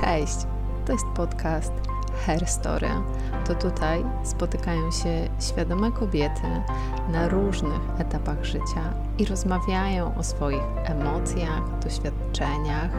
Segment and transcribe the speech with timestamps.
[0.00, 0.36] Cześć!
[0.86, 1.72] To jest podcast
[2.26, 2.88] Hair Story.
[3.46, 6.62] To tutaj spotykają się świadome kobiety
[7.08, 12.90] na różnych etapach życia i rozmawiają o swoich emocjach, doświadczeniach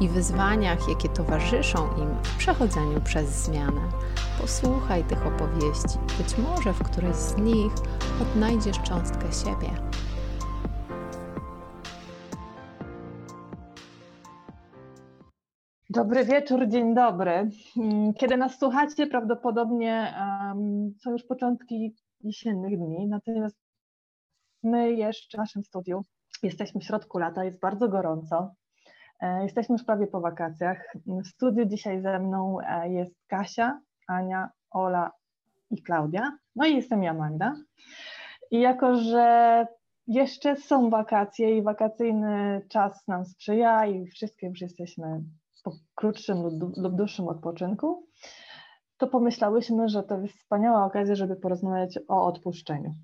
[0.00, 3.80] i wyzwaniach, jakie towarzyszą im w przechodzeniu przez zmianę.
[4.40, 7.72] Posłuchaj tych opowieści, być może w którejś z nich
[8.22, 9.87] odnajdziesz cząstkę siebie.
[15.98, 17.50] Dobry wieczór, dzień dobry.
[17.76, 23.56] Mm, kiedy nas słuchacie, prawdopodobnie um, są już początki jesiennych dni, natomiast
[24.62, 26.04] my jeszcze w naszym studiu
[26.42, 28.54] jesteśmy w środku lata, jest bardzo gorąco.
[29.20, 30.96] E, jesteśmy już prawie po wakacjach.
[31.06, 35.10] W studiu dzisiaj ze mną e, jest Kasia, Ania, Ola
[35.70, 36.38] i Klaudia.
[36.56, 37.54] No i jestem ja, Magda.
[38.50, 39.66] I jako, że
[40.06, 45.22] jeszcze są wakacje i wakacyjny czas nam sprzyja i wszystkie już jesteśmy
[45.68, 46.42] po krótszym
[46.76, 48.06] lub dłuższym odpoczynku,
[48.96, 52.94] to pomyślałyśmy, że to jest wspaniała okazja, żeby porozmawiać o odpuszczeniu.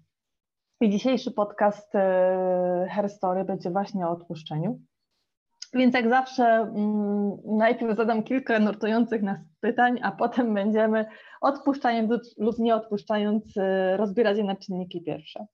[0.80, 4.80] I dzisiejszy podcast e, Hair Story będzie właśnie o odpuszczeniu.
[5.74, 11.06] Więc jak zawsze mm, najpierw zadam kilka nurtujących nas pytań, a potem będziemy
[11.40, 15.46] odpuszczając lub nie odpuszczając e, rozbierać je na czynniki pierwsze.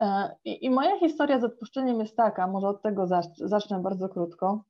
[0.00, 4.64] E, I, moja historia z odpuszczeniem jest taka, może od tego zacznę bardzo krótko.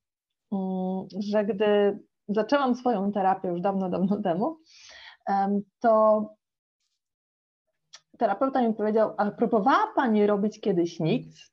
[0.52, 1.98] Mm, że gdy
[2.28, 4.58] zaczęłam swoją terapię już dawno, dawno temu,
[5.80, 6.24] to
[8.18, 11.50] terapeuta mi powiedział, a próbowała Pani robić kiedyś nic?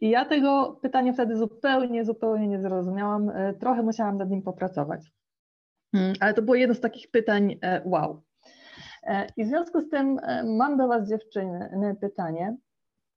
[0.00, 3.30] I ja tego pytania wtedy zupełnie, zupełnie nie zrozumiałam.
[3.30, 5.12] E, trochę musiałam nad nim popracować.
[5.94, 8.22] Mm, ale to było jedno z takich pytań, e, wow.
[9.02, 12.56] E, I w związku z tym mam do Was dziewczyny pytanie,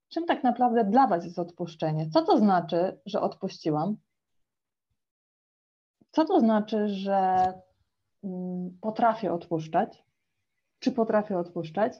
[0.08, 2.10] czym tak naprawdę dla Was jest odpuszczenie?
[2.10, 3.96] Co to znaczy, że odpuściłam?
[6.12, 7.52] Co to znaczy, że
[8.24, 10.04] mm, potrafię odpuszczać?
[10.78, 11.92] Czy potrafię odpuszczać?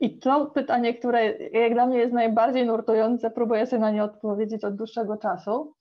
[0.00, 4.64] I to pytanie, które jak dla mnie jest najbardziej nurtujące, próbuję sobie na nie odpowiedzieć
[4.64, 5.74] od dłuższego czasu,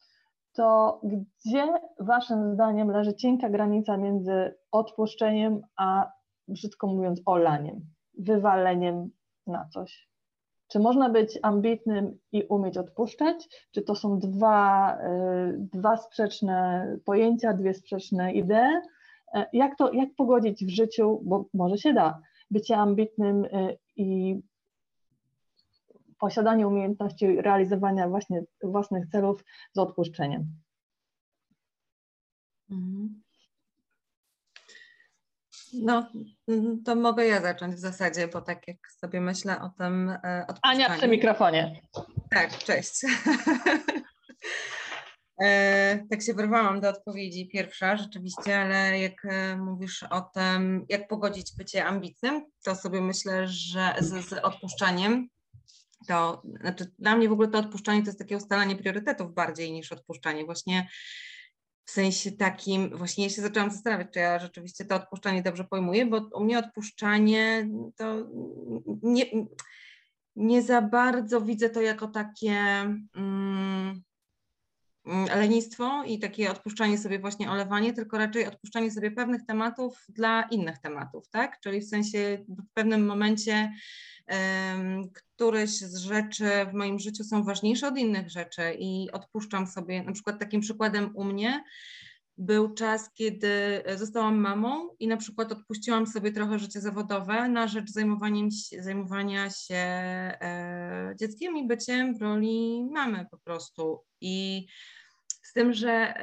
[0.53, 1.67] to gdzie
[1.99, 6.11] Waszym zdaniem leży cienka granica między odpuszczeniem a,
[6.47, 7.81] brzydko mówiąc, olaniem,
[8.17, 9.09] wywaleniem
[9.47, 10.10] na coś?
[10.71, 13.67] Czy można być ambitnym i umieć odpuszczać?
[13.71, 18.81] Czy to są dwa, y, dwa sprzeczne pojęcia, dwie sprzeczne idee?
[19.33, 22.21] E, jak to, jak pogodzić w życiu, bo może się da,
[22.51, 24.39] bycie ambitnym y, i
[26.19, 29.43] posiadanie umiejętności realizowania właśnie własnych celów
[29.73, 30.45] z odpuszczeniem?
[32.69, 33.21] Mhm.
[35.73, 36.11] No,
[36.47, 40.45] mm, to mogę ja zacząć w zasadzie, bo tak jak sobie myślę o tym e,
[40.61, 41.81] Ania przy mikrofonie.
[42.29, 42.91] Tak, cześć.
[45.43, 51.07] e, tak się wyrwałam do odpowiedzi pierwsza rzeczywiście, ale jak e, mówisz o tym, jak
[51.07, 55.27] pogodzić bycie ambitnym, to sobie myślę, że z, z odpuszczaniem,
[56.07, 59.91] to znaczy dla mnie w ogóle to odpuszczanie to jest takie ustalanie priorytetów bardziej niż
[59.91, 60.45] odpuszczanie.
[60.45, 60.87] Właśnie
[61.91, 66.05] w sensie takim, właśnie ja się zaczęłam zastanawiać, czy ja rzeczywiście to odpuszczanie dobrze pojmuję,
[66.05, 68.15] bo u mnie odpuszczanie to
[69.03, 69.25] nie,
[70.35, 72.55] nie za bardzo widzę to jako takie
[73.15, 74.01] mm,
[75.35, 80.79] lenistwo i takie odpuszczanie sobie właśnie olewanie, tylko raczej odpuszczanie sobie pewnych tematów dla innych
[80.79, 81.59] tematów, tak?
[81.59, 83.71] Czyli w sensie w pewnym momencie
[85.13, 90.11] któreś z rzeczy w moim życiu są ważniejsze od innych rzeczy i odpuszczam sobie, na
[90.11, 91.63] przykład takim przykładem u mnie
[92.37, 97.91] był czas, kiedy zostałam mamą i na przykład odpuściłam sobie trochę życie zawodowe na rzecz
[98.79, 104.01] zajmowania się e, dzieckiem i byciem w roli mamy po prostu.
[104.21, 104.67] I
[105.43, 106.13] z tym, że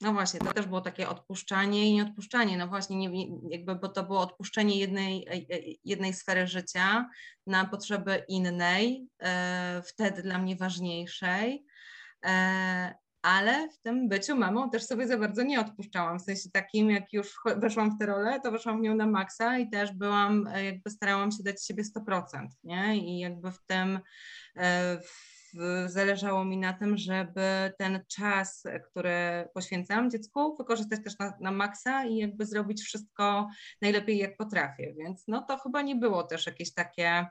[0.00, 2.56] no właśnie, to też było takie odpuszczanie i nieodpuszczanie.
[2.56, 7.08] No właśnie, nie, jakby, bo to było odpuszczenie jednej, e, e, jednej sfery życia
[7.46, 11.66] na potrzeby innej, e, wtedy dla mnie ważniejszej.
[12.26, 16.18] E, ale w tym byciu mamą też sobie za bardzo nie odpuszczałam.
[16.18, 19.58] W sensie takim, jak już weszłam w tę rolę, to weszłam w nią na maksa
[19.58, 22.96] i też byłam, e, jakby starałam się dać siebie 100%, nie?
[22.96, 24.00] I jakby w tym,
[25.04, 25.35] w
[25.86, 32.04] zależało mi na tym, żeby ten czas, który poświęcam dziecku, wykorzystać też na, na maksa
[32.04, 33.48] i jakby zrobić wszystko
[33.82, 34.94] najlepiej jak potrafię.
[34.98, 37.26] Więc no to chyba nie było też jakieś takie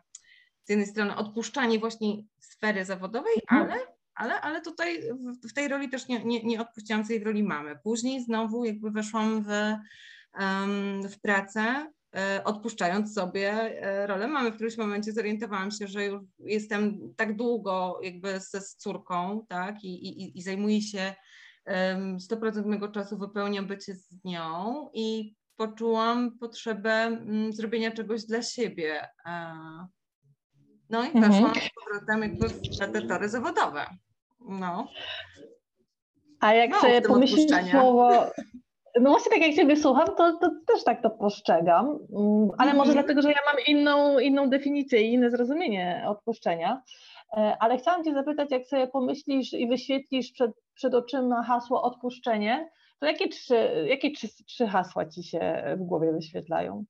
[0.63, 3.71] z jednej strony odpuszczanie właśnie sfery zawodowej, mhm.
[3.71, 7.43] ale, ale, ale tutaj w, w tej roli też nie, nie, nie odpuściłam w roli
[7.43, 7.79] mamy.
[7.83, 9.49] Później znowu jakby weszłam w,
[10.39, 11.91] um, w pracę
[12.43, 14.51] odpuszczając sobie e, rolę mamy.
[14.51, 19.83] W którymś momencie zorientowałam się, że już jestem tak długo jakby ze z córką, tak,
[19.83, 21.15] i, i, i zajmuję się
[21.67, 29.07] 100% mego czasu wypełniam bycie z nią i poczułam potrzebę mm, zrobienia czegoś dla siebie.
[30.89, 31.31] No i mhm.
[31.31, 33.85] weszłam z powrotem jakby w te tory zawodowe.
[34.39, 34.87] No.
[36.39, 38.31] A jak Mało sobie pomyślisz słowo,
[39.01, 42.91] no właśnie tak jak Ciebie słucham, to, to też tak to postrzegam, mm, ale może
[42.91, 42.93] -hmm.
[42.93, 46.81] dlatego, że ja mam inną, inną definicję i inne zrozumienie odpuszczenia.
[47.37, 52.69] E, ale chciałam Cię zapytać, jak sobie pomyślisz i wyświetlisz przed, przed oczyma hasło odpuszczenie,
[52.99, 56.85] to jakie trzy, jakie trzy, trzy hasła Ci się w głowie wyświetlają?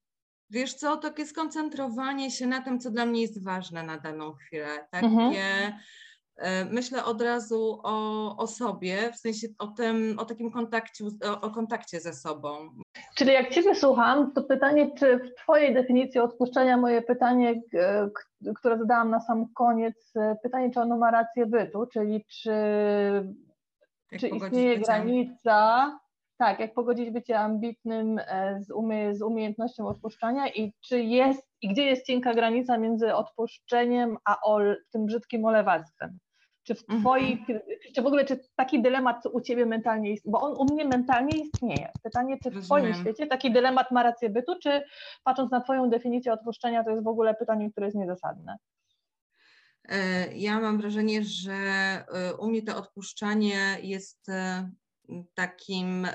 [0.50, 4.88] Wiesz co, takie skoncentrowanie się na tym, co dla mnie jest ważne na daną chwilę.
[4.92, 5.34] Takie, mhm.
[6.38, 11.42] E, myślę od razu o, o sobie, w sensie o tym, o takim kontakcie, o,
[11.42, 12.70] o kontakcie ze sobą.
[13.16, 17.62] Czyli jak Ciebie słucham, to pytanie, czy w Twojej definicji odpuszczenia, moje pytanie,
[18.56, 22.54] które zadałam na sam koniec, e, pytanie, czy ono ma rację bytu, czyli czy,
[24.20, 25.92] czy istnieje granica,
[26.38, 31.68] tak, jak pogodzić bycie ambitnym e, z, umie, z umiejętnością odpuszczania i czy jest, i
[31.68, 36.18] gdzie jest cienka granica między odpuszczeniem a ol, tym brzydkim olewactwem?
[36.66, 37.02] Czy w mhm.
[37.02, 37.40] twoich,
[37.96, 41.38] czy w ogóle, czy taki dylemat u ciebie mentalnie jest, bo on u mnie mentalnie
[41.38, 41.92] istnieje.
[42.04, 42.66] Pytanie, czy w Rozumiem.
[42.66, 44.84] twoim świecie taki dylemat ma rację bytu, czy
[45.24, 48.58] patrząc na twoją definicję odpuszczenia, to jest w ogóle pytanie, które jest niezasadne?
[49.90, 54.70] E, ja mam wrażenie, że e, u mnie to odpuszczanie jest e,
[55.34, 56.08] takim,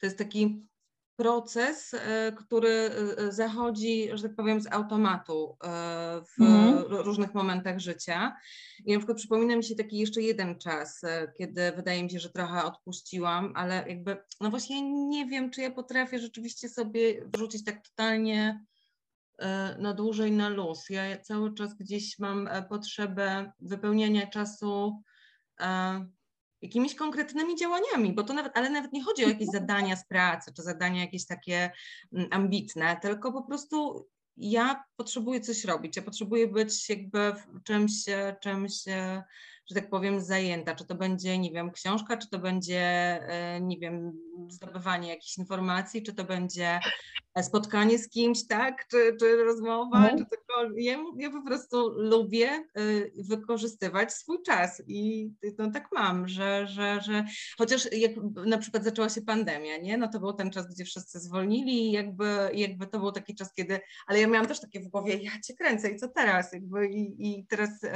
[0.00, 0.66] to jest taki
[1.16, 5.68] proces, e, który e, zachodzi, że tak powiem, z automatu e,
[6.38, 6.84] w mhm.
[6.88, 8.36] różnych momentach życia.
[8.84, 11.02] I na przykład przypomina mi się taki jeszcze jeden czas,
[11.38, 15.70] kiedy wydaje mi się, że trochę odpuściłam, ale jakby, no właśnie nie wiem, czy ja
[15.70, 18.64] potrafię rzeczywiście sobie wrzucić tak totalnie
[19.78, 20.90] na dłużej na luz.
[20.90, 25.02] Ja cały czas gdzieś mam potrzebę wypełniania czasu
[26.64, 30.52] jakimiś konkretnymi działaniami, bo to nawet, ale nawet nie chodzi o jakieś zadania z pracy,
[30.56, 31.70] czy zadania jakieś takie
[32.12, 37.32] mm, ambitne, tylko po prostu ja potrzebuję coś robić, ja potrzebuję być jakby
[37.64, 37.92] czymś,
[38.40, 38.82] czymś,
[39.66, 40.74] że tak powiem, zajęta.
[40.74, 44.12] Czy to będzie, nie wiem, książka, czy to będzie, e, nie wiem,
[44.48, 46.80] zdobywanie jakichś informacji, czy to będzie
[47.42, 50.18] spotkanie z kimś, tak, czy, czy rozmowa, mhm.
[50.18, 50.84] czy cokolwiek.
[50.84, 57.00] Ja, ja, po prostu lubię y, wykorzystywać swój czas i no, tak mam, że, że,
[57.00, 57.24] że
[57.58, 58.12] chociaż jak
[58.46, 61.92] na przykład zaczęła się pandemia, nie, no to był ten czas, gdzie wszyscy zwolnili i
[61.92, 65.32] jakby, jakby to był taki czas, kiedy, ale ja miałam też takie w głowie, ja
[65.44, 67.90] cię kręcę i co teraz, jakby i, i teraz y,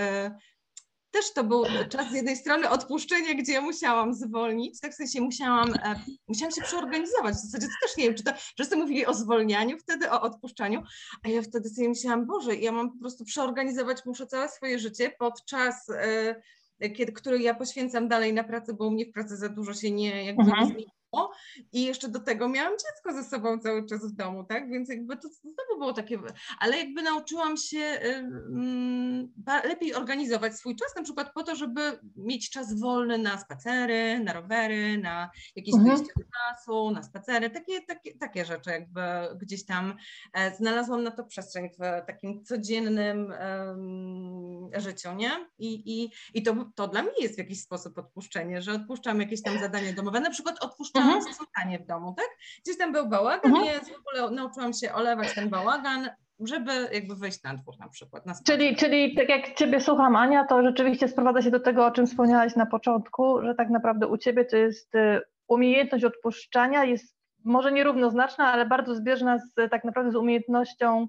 [1.11, 5.21] też to był czas z jednej strony odpuszczenia, gdzie ja musiałam zwolnić, tak w sensie
[5.21, 7.35] musiałam, e, musiałam się przeorganizować.
[7.35, 10.83] W zasadzie to też nie wiem, czy to, wszyscy mówili o zwolnianiu wtedy, o odpuszczaniu,
[11.25, 15.13] a ja wtedy sobie myślałam, Boże, ja mam po prostu przeorganizować, muszę całe swoje życie
[15.19, 19.49] podczas, e, kiedy, który ja poświęcam dalej na pracę, bo u mnie w pracy za
[19.49, 20.77] dużo się nie, jakby mhm.
[20.77, 21.29] nie zmieni
[21.73, 24.71] i jeszcze do tego miałam dziecko ze sobą cały czas w domu, tak?
[24.71, 26.19] Więc jakby to znowu było takie,
[26.61, 29.33] ale jakby nauczyłam się um,
[29.65, 34.33] lepiej organizować swój czas, na przykład po to, żeby mieć czas wolny na spacery, na
[34.33, 35.97] rowery, na jakieś mhm.
[35.97, 39.01] wyjście do lasu, na spacery, takie, takie, takie rzeczy jakby
[39.41, 39.95] gdzieś tam
[40.33, 45.31] e, znalazłam na to przestrzeń w takim codziennym um, życiu, nie?
[45.59, 49.43] I, i, i to, to dla mnie jest w jakiś sposób odpuszczenie, że odpuszczam jakieś
[49.43, 51.23] tam zadanie domowe, na przykład odpuszczam mhm.
[51.23, 52.27] sprzątanie w domu, tak?
[52.65, 53.83] Gdzieś tam był bałagan mhm.
[53.83, 58.27] i w ogóle nauczyłam się olewać ten bałagan, żeby jakby wyjść na dwór na przykład.
[58.27, 61.91] Na czyli, czyli tak jak Ciebie słucham Ania, to rzeczywiście sprowadza się do tego, o
[61.91, 67.19] czym wspomniałaś na początku, że tak naprawdę u Ciebie to jest y, umiejętność odpuszczania, jest
[67.45, 71.07] może nierównoznaczna, ale bardzo zbieżna z tak naprawdę z umiejętnością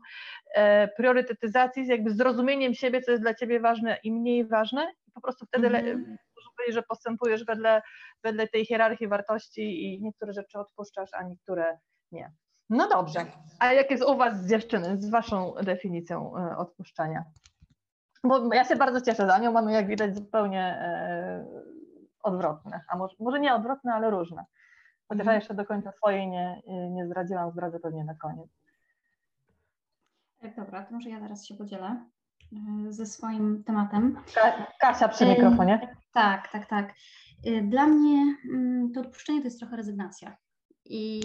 [0.56, 5.22] e, priorytetyzacji, z jakby zrozumieniem siebie, co jest dla Ciebie ważne i mniej ważne po
[5.22, 6.18] prostu wtedy mm
[6.70, 7.82] że postępujesz wedle,
[8.24, 11.78] wedle tej hierarchii wartości i niektóre rzeczy odpuszczasz, a niektóre
[12.12, 12.32] nie.
[12.70, 13.26] No dobrze.
[13.60, 17.24] A jak jest u Was z dziewczyny, z Waszą definicją e, odpuszczania?
[18.24, 21.46] Bo ja się bardzo cieszę za nią, mamy jak widać zupełnie e,
[22.24, 24.46] odwrotne, a może, może nie odwrotne, ale różne.
[25.08, 25.36] Chociaż ja mhm.
[25.36, 26.62] jeszcze do końca swojej nie,
[26.92, 28.50] nie zdradziłam, zdradzę pewnie na koniec.
[30.42, 32.06] E, dobra, to może ja teraz się podzielę.
[32.54, 34.18] E, ze swoim tematem.
[34.80, 35.96] Kasia przy mikrofonie.
[36.14, 36.94] Tak, tak, tak.
[37.46, 40.38] E, dla mnie mm, to odpuszczenie to jest trochę rezygnacja.
[40.86, 41.22] I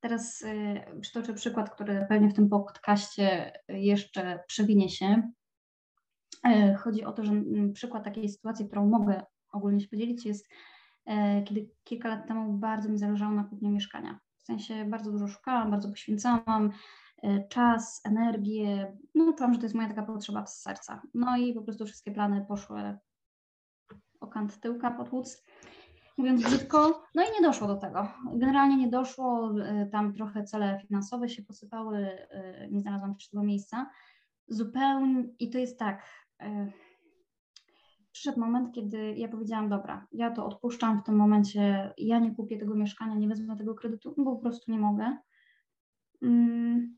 [0.00, 5.22] teraz e, przytoczę przykład, który pewnie w tym podcaście jeszcze przewinie się.
[6.78, 9.22] Chodzi o to, że mm, przykład takiej sytuacji, którą mogę
[9.52, 10.48] ogólnie się podzielić, jest
[11.48, 14.18] kiedy kilka lat temu bardzo mi zależało na kupnie mieszkania.
[14.36, 16.72] W sensie bardzo dużo szukałam, bardzo poświęcałam, E,
[17.48, 18.96] czas, energię.
[19.14, 21.02] No, czułam, że to jest moja taka potrzeba z serca.
[21.14, 22.98] No i po prostu wszystkie plany poszły
[24.20, 25.44] o kant tyłka pod wódz.
[26.18, 28.08] mówiąc brzydko, no i nie doszło do tego.
[28.34, 33.42] Generalnie nie doszło, y, tam trochę cele finansowe się posypały, y, nie znalazłam też tego
[33.42, 33.90] miejsca.
[34.48, 36.02] Zupełnie, i to jest tak,
[38.12, 42.58] przyszedł moment, kiedy ja powiedziałam, dobra, ja to odpuszczam w tym momencie, ja nie kupię
[42.58, 45.16] tego mieszkania, nie wezmę tego kredytu, bo po prostu nie mogę.
[46.22, 46.96] Mm,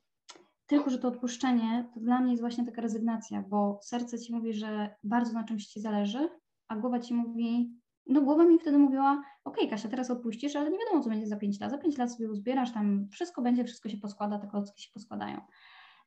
[0.73, 4.53] tylko, że to odpuszczenie to dla mnie jest właśnie taka rezygnacja, bo serce ci mówi,
[4.53, 6.29] że bardzo na czymś ci zależy,
[6.69, 7.75] a głowa ci mówi,
[8.07, 11.37] no głowa mi wtedy mówiła, ok, Kasia, teraz odpuścisz, ale nie wiadomo, co będzie za
[11.37, 11.71] 5 lat.
[11.71, 15.41] Za 5 lat sobie uzbierasz, tam wszystko będzie, wszystko się poskłada, te klocki się poskładają.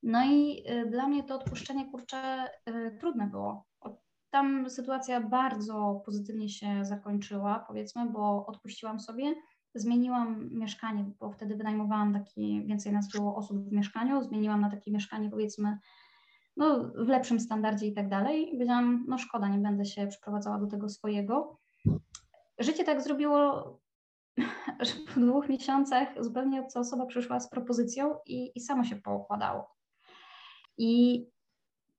[0.04, 3.66] No i y, dla mnie to odpuszczenie, kurczę, y, trudne było.
[4.30, 9.36] Tam sytuacja bardzo pozytywnie się zakończyła, powiedzmy, bo odpuściłam sobie,
[9.76, 14.92] zmieniłam mieszkanie, bo wtedy wynajmowałam taki, więcej nas było osób w mieszkaniu, zmieniłam na takie
[14.92, 15.78] mieszkanie, powiedzmy,
[16.58, 18.50] no, w lepszym standardzie i tak dalej.
[18.50, 21.60] I powiedziałam, no szkoda, nie będę się przeprowadzała do tego swojego.
[22.60, 23.64] Życie tak zrobiło,
[24.86, 29.76] że po dwóch miesiącach zupełnie co osoba przyszła z propozycją i, i samo się poukładało.
[30.78, 31.26] I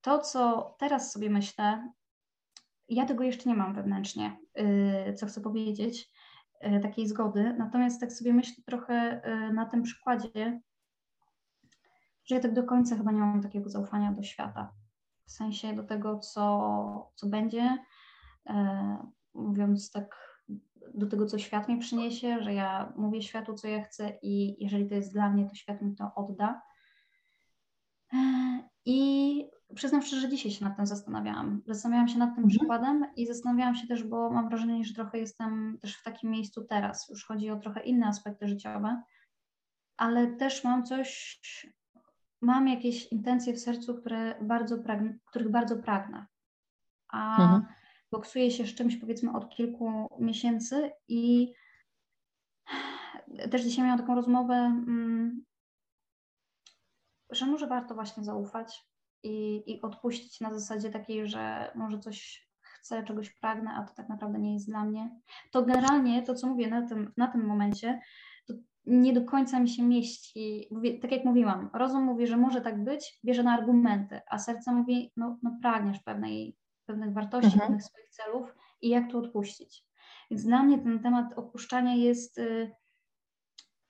[0.01, 1.93] to, co teraz sobie myślę,
[2.89, 4.37] ja tego jeszcze nie mam wewnętrznie,
[5.07, 6.11] yy, co chcę powiedzieć,
[6.83, 7.55] takiej zgody.
[7.59, 10.61] Natomiast tak sobie myślę trochę yy, na tym przykładzie,
[12.25, 14.73] że ja tak do końca chyba nie mam takiego zaufania do świata.
[15.27, 17.79] W sensie do tego, co, co będzie,
[19.35, 20.39] mówiąc tak,
[20.95, 24.89] do tego, co świat mi przyniesie, że ja mówię światu, co ja chcę i jeżeli
[24.89, 26.63] to jest dla mnie, to świat mi to odda.
[28.85, 31.63] I przyznam szczerze, że dzisiaj się nad tym zastanawiałam.
[31.67, 32.49] Zastanawiałam się nad tym mhm.
[32.49, 36.65] przykładem i zastanawiałam się też, bo mam wrażenie, że trochę jestem też w takim miejscu
[36.65, 37.09] teraz.
[37.09, 39.03] Już chodzi o trochę inne aspekty życiowe,
[39.97, 41.41] ale też mam coś,
[42.41, 46.27] mam jakieś intencje w sercu, które bardzo pragnę, których bardzo pragnę.
[47.09, 47.67] A mhm.
[48.11, 51.53] boksuję się z czymś powiedzmy od kilku miesięcy i
[53.51, 55.45] też dzisiaj miałam taką rozmowę, mm,
[57.31, 58.87] że może warto właśnie zaufać
[59.27, 64.09] i, i odpuścić na zasadzie takiej, że może coś chcę, czegoś pragnę, a to tak
[64.09, 65.21] naprawdę nie jest dla mnie.
[65.53, 68.01] To generalnie to, co mówię na tym, na tym momencie,
[68.47, 68.55] to
[68.87, 70.69] nie do końca mi się mieści.
[71.03, 75.13] Tak jak mówiłam, rozum mówi, że może tak być, bierze na argumenty, a serce mówi,
[75.17, 76.57] no, no pragniesz pewnej,
[76.87, 77.61] pewnych wartości, mhm.
[77.61, 79.85] pewnych swoich celów i jak to odpuścić.
[80.31, 82.73] Więc dla mnie ten temat odpuszczania jest y,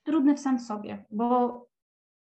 [0.02, 1.66] trudny w sam sobie, bo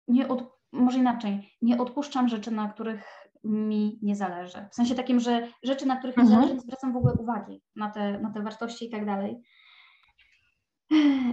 [0.09, 3.05] nie od, może inaczej, nie odpuszczam rzeczy, na których
[3.45, 4.69] mi nie zależy.
[4.71, 6.41] W sensie takim, że rzeczy, na których mi mhm.
[6.41, 9.43] zależy, nie zwracam w ogóle uwagi na te, na te wartości i tak dalej.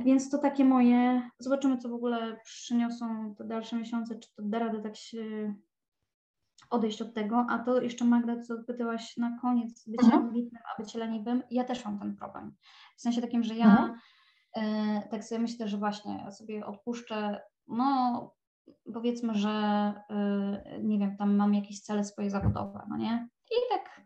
[0.05, 1.29] Więc to takie moje.
[1.39, 5.53] Zobaczymy, co w ogóle przyniosą te dalsze miesiące, czy to da radę tak się
[6.69, 7.46] odejść od tego.
[7.50, 10.24] A to jeszcze Magda, co pytałaś na koniec, bycie mhm.
[10.24, 12.55] ambitnym, a bycie leniwym, ja też mam ten problem.
[12.98, 14.00] W sensie takim, że ja mhm.
[14.55, 18.38] e, tak sobie myślę, że właśnie sobie odpuszczę, no
[18.93, 19.93] powiedzmy, że
[20.77, 23.27] y, nie wiem, tam mam jakieś cele swoje zawodowe, no nie?
[23.51, 24.01] I tak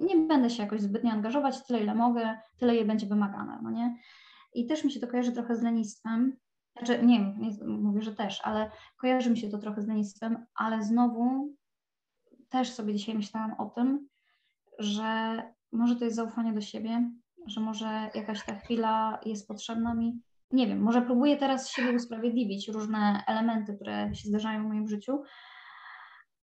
[0.00, 3.96] nie będę się jakoś zbytnio angażować, tyle ile mogę, tyle je będzie wymagane, no nie?
[4.54, 6.36] I też mi się to kojarzy trochę z lenistwem,
[6.76, 10.82] znaczy nie nie, mówię, że też, ale kojarzy mi się to trochę z lenistwem, ale
[10.82, 11.54] znowu
[12.48, 14.08] też sobie dzisiaj myślałam o tym,
[14.78, 17.10] że może to jest zaufanie do siebie,
[17.46, 20.20] że może jakaś ta chwila jest potrzebna mi,
[20.52, 25.22] nie wiem, może próbuję teraz siebie usprawiedliwić, różne elementy, które się zdarzają w moim życiu,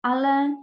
[0.01, 0.57] ale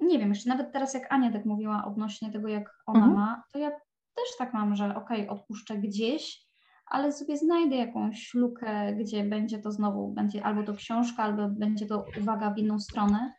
[0.00, 3.16] nie wiem, jeszcze nawet teraz jak Ania tak mówiła odnośnie tego, jak ona mhm.
[3.16, 3.70] ma, to ja
[4.14, 6.50] też tak mam, że okej, okay, odpuszczę gdzieś,
[6.86, 11.86] ale sobie znajdę jakąś lukę, gdzie będzie to znowu, będzie albo to książka, albo będzie
[11.86, 13.32] to uwaga w inną stronę.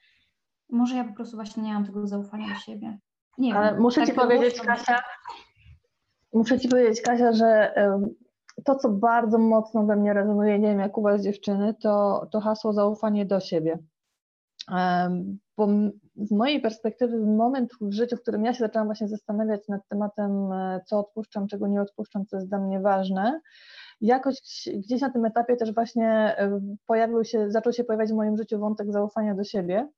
[0.70, 3.00] Może ja po prostu właśnie nie mam tego zaufania do siebie.
[3.38, 5.04] Nie ale wiem, muszę tak Ci powiedzieć, Kasia,
[6.34, 7.74] muszę Ci powiedzieć, Kasia, że
[8.66, 12.40] to, co bardzo mocno we mnie rezonuje, nie wiem jak u Was dziewczyny, to, to
[12.40, 13.80] hasło zaufanie do siebie.
[15.58, 15.68] Bo
[16.16, 20.52] z mojej perspektywy moment w życiu, w którym ja się zaczęłam właśnie zastanawiać nad tematem,
[20.52, 23.42] e, co odpuszczam, czego nie odpuszczam, co jest dla mnie ważne,
[24.02, 24.42] jakoś
[24.76, 28.60] gdzieś na tym etapie też właśnie e, pojawił się, zaczął się pojawiać w moim życiu
[28.60, 29.90] wątek zaufania do siebie.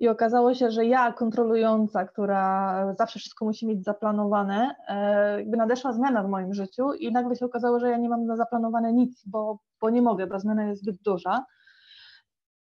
[0.00, 5.92] I okazało się, że ja, kontrolująca, która zawsze wszystko musi mieć zaplanowane, e, jakby nadeszła
[5.92, 9.58] zmiana w moim życiu i nagle się okazało, że ja nie mam zaplanowane nic, bo,
[9.80, 11.44] bo nie mogę, bo zmiana jest zbyt duża.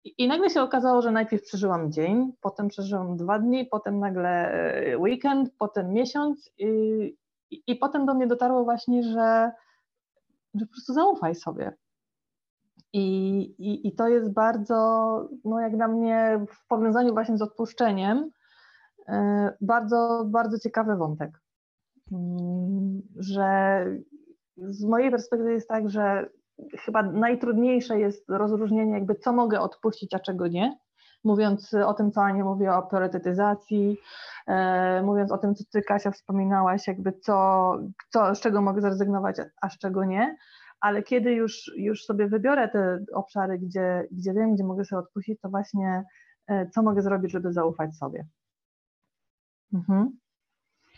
[0.05, 4.53] I, I nagle się okazało, że najpierw przeżyłam dzień, potem przeżyłam dwa dni, potem nagle
[4.53, 6.69] e, weekend, potem miesiąc i,
[7.51, 9.53] i, i potem do mnie dotarło właśnie, że,
[10.55, 11.73] że po prostu zaufaj sobie.
[12.95, 14.77] I, i, I to jest bardzo,
[15.45, 18.31] no jak dla mnie, w powiązaniu właśnie z odpuszczeniem,
[19.09, 21.41] e, bardzo, bardzo ciekawy wątek.
[22.13, 23.85] Mm, że
[24.57, 26.29] z mojej perspektywy jest tak, że
[26.79, 30.79] chyba najtrudniejsze jest rozróżnienie jakby co mogę odpuścić, a czego nie.
[31.25, 33.99] Mówiąc o tym, co Ania mówiła o priorytetyzacji,
[34.47, 37.71] e, mówiąc o tym, co Ty Kasia wspominałaś, jakby co,
[38.11, 40.37] co, z czego mogę zrezygnować, a z czego nie,
[40.85, 45.41] ale kiedy już, już sobie wybiorę te obszary, gdzie, gdzie wiem, gdzie mogę sobie odpuścić,
[45.41, 46.05] to właśnie
[46.47, 48.27] e, co mogę zrobić, żeby zaufać sobie.
[49.75, 50.19] Mhm.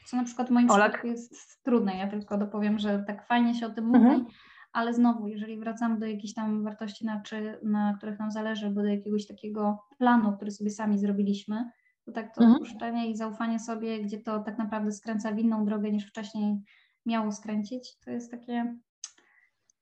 [0.07, 0.93] Co na przykład w moim Olak.
[0.93, 1.97] przypadku jest trudne.
[1.97, 4.19] Ja tylko dopowiem, że tak fajnie się o tym mhm.
[4.19, 4.33] mówi,
[4.73, 8.83] ale znowu, jeżeli wracamy do jakichś tam wartości, na, czy, na których nam zależy, albo
[8.83, 11.71] do jakiegoś takiego planu, który sobie sami zrobiliśmy,
[12.05, 12.53] to tak to mhm.
[12.53, 16.63] odpuszczenie i zaufanie sobie, gdzie to tak naprawdę skręca w inną drogę niż wcześniej
[17.07, 18.77] miało skręcić, to jest takie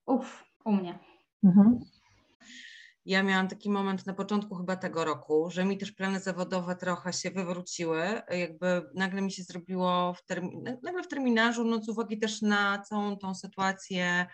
[0.06, 0.98] uff, u mnie.
[1.44, 1.80] Mhm
[3.06, 7.12] ja miałam taki moment na początku chyba tego roku, że mi też plany zawodowe trochę
[7.12, 8.22] się wywróciły.
[8.30, 12.78] Jakby nagle mi się zrobiło w, termi- nagle w terminarzu, no z uwagi też na
[12.78, 14.26] całą tą sytuację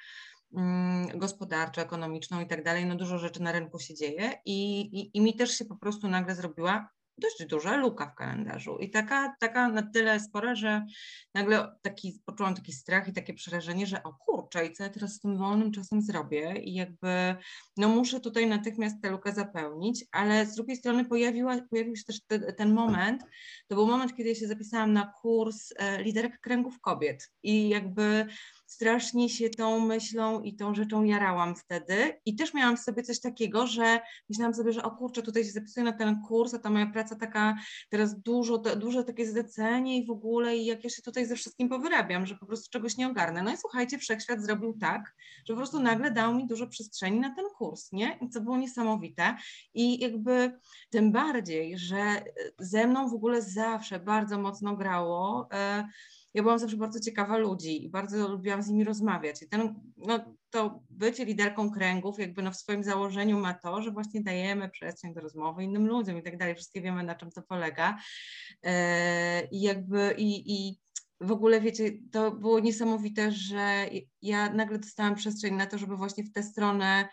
[0.57, 5.17] mm, gospodarczą, ekonomiczną i tak dalej, no dużo rzeczy na rynku się dzieje i, i,
[5.17, 6.89] i mi też się po prostu nagle zrobiła
[7.21, 8.79] dość duża luka w kalendarzu.
[8.79, 10.87] I taka, taka na tyle spora, że
[11.35, 15.13] nagle taki, poczułam taki strach i takie przerażenie, że o kurczę, i co ja teraz
[15.13, 16.55] z tym wolnym czasem zrobię?
[16.63, 17.37] I jakby
[17.77, 22.21] no muszę tutaj natychmiast tę lukę zapełnić, ale z drugiej strony pojawiła, pojawił się też
[22.27, 23.23] te, ten moment,
[23.69, 27.33] to był moment, kiedy ja się zapisałam na kurs e, liderek kręgów kobiet.
[27.43, 28.27] I jakby
[28.71, 33.21] strasznie się tą myślą i tą rzeczą jarałam wtedy i też miałam w sobie coś
[33.21, 36.71] takiego, że myślałam sobie, że o kurczę, tutaj się zapisuję na ten kurs, a ta
[36.71, 37.57] moja praca taka
[37.89, 41.69] teraz dużo, duże takie zlecenie i w ogóle i jak ja się tutaj ze wszystkim
[41.69, 43.43] powyrabiam, że po prostu czegoś nie ogarnę.
[43.43, 45.15] No i słuchajcie, Wszechświat zrobił tak,
[45.47, 48.19] że po prostu nagle dał mi dużo przestrzeni na ten kurs, nie?
[48.21, 49.37] I co było niesamowite
[49.75, 50.59] i jakby
[50.91, 52.25] tym bardziej, że
[52.59, 55.89] ze mną w ogóle zawsze bardzo mocno grało e,
[56.35, 59.43] ja byłam zawsze bardzo ciekawa ludzi i bardzo lubiłam z nimi rozmawiać.
[59.43, 63.91] I ten, no, to bycie liderką kręgów jakby no w swoim założeniu ma to, że
[63.91, 66.55] właśnie dajemy przestrzeń do rozmowy innym ludziom i tak dalej.
[66.55, 67.99] Wszystkie wiemy na czym to polega.
[68.63, 70.81] E, I jakby i, i
[71.21, 73.87] w ogóle wiecie, to było niesamowite, że
[74.23, 77.09] ja nagle dostałam przestrzeń na to, żeby właśnie w tę stronę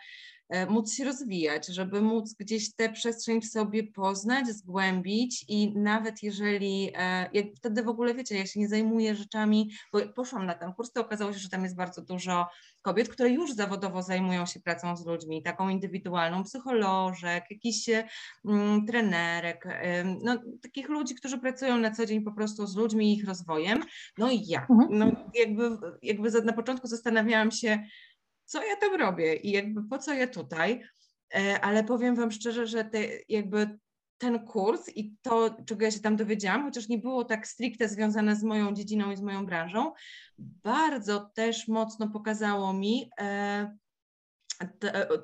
[0.68, 6.90] móc się rozwijać, żeby móc gdzieś tę przestrzeń w sobie poznać, zgłębić i nawet jeżeli,
[6.94, 10.72] e, jak wtedy w ogóle wiecie, ja się nie zajmuję rzeczami, bo poszłam na ten
[10.72, 12.46] kurs, to okazało się, że tam jest bardzo dużo
[12.82, 17.88] kobiet, które już zawodowo zajmują się pracą z ludźmi, taką indywidualną, psycholożek, jakichś
[18.44, 19.64] mm, trenerek,
[20.22, 23.82] no, takich ludzi, którzy pracują na co dzień po prostu z ludźmi i ich rozwojem.
[24.18, 24.88] No i ja, mhm.
[24.90, 27.78] no, jakby, jakby na początku zastanawiałam się,
[28.48, 30.82] co ja tam robię i jakby po co ja tutaj,
[31.34, 33.78] e, ale powiem Wam szczerze, że te, jakby
[34.18, 38.36] ten kurs i to, czego ja się tam dowiedziałam, chociaż nie było tak stricte związane
[38.36, 39.92] z moją dziedziną i z moją branżą,
[40.38, 43.76] bardzo też mocno pokazało mi, e,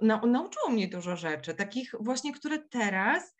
[0.02, 3.34] na, nauczyło mnie dużo rzeczy, takich właśnie, które teraz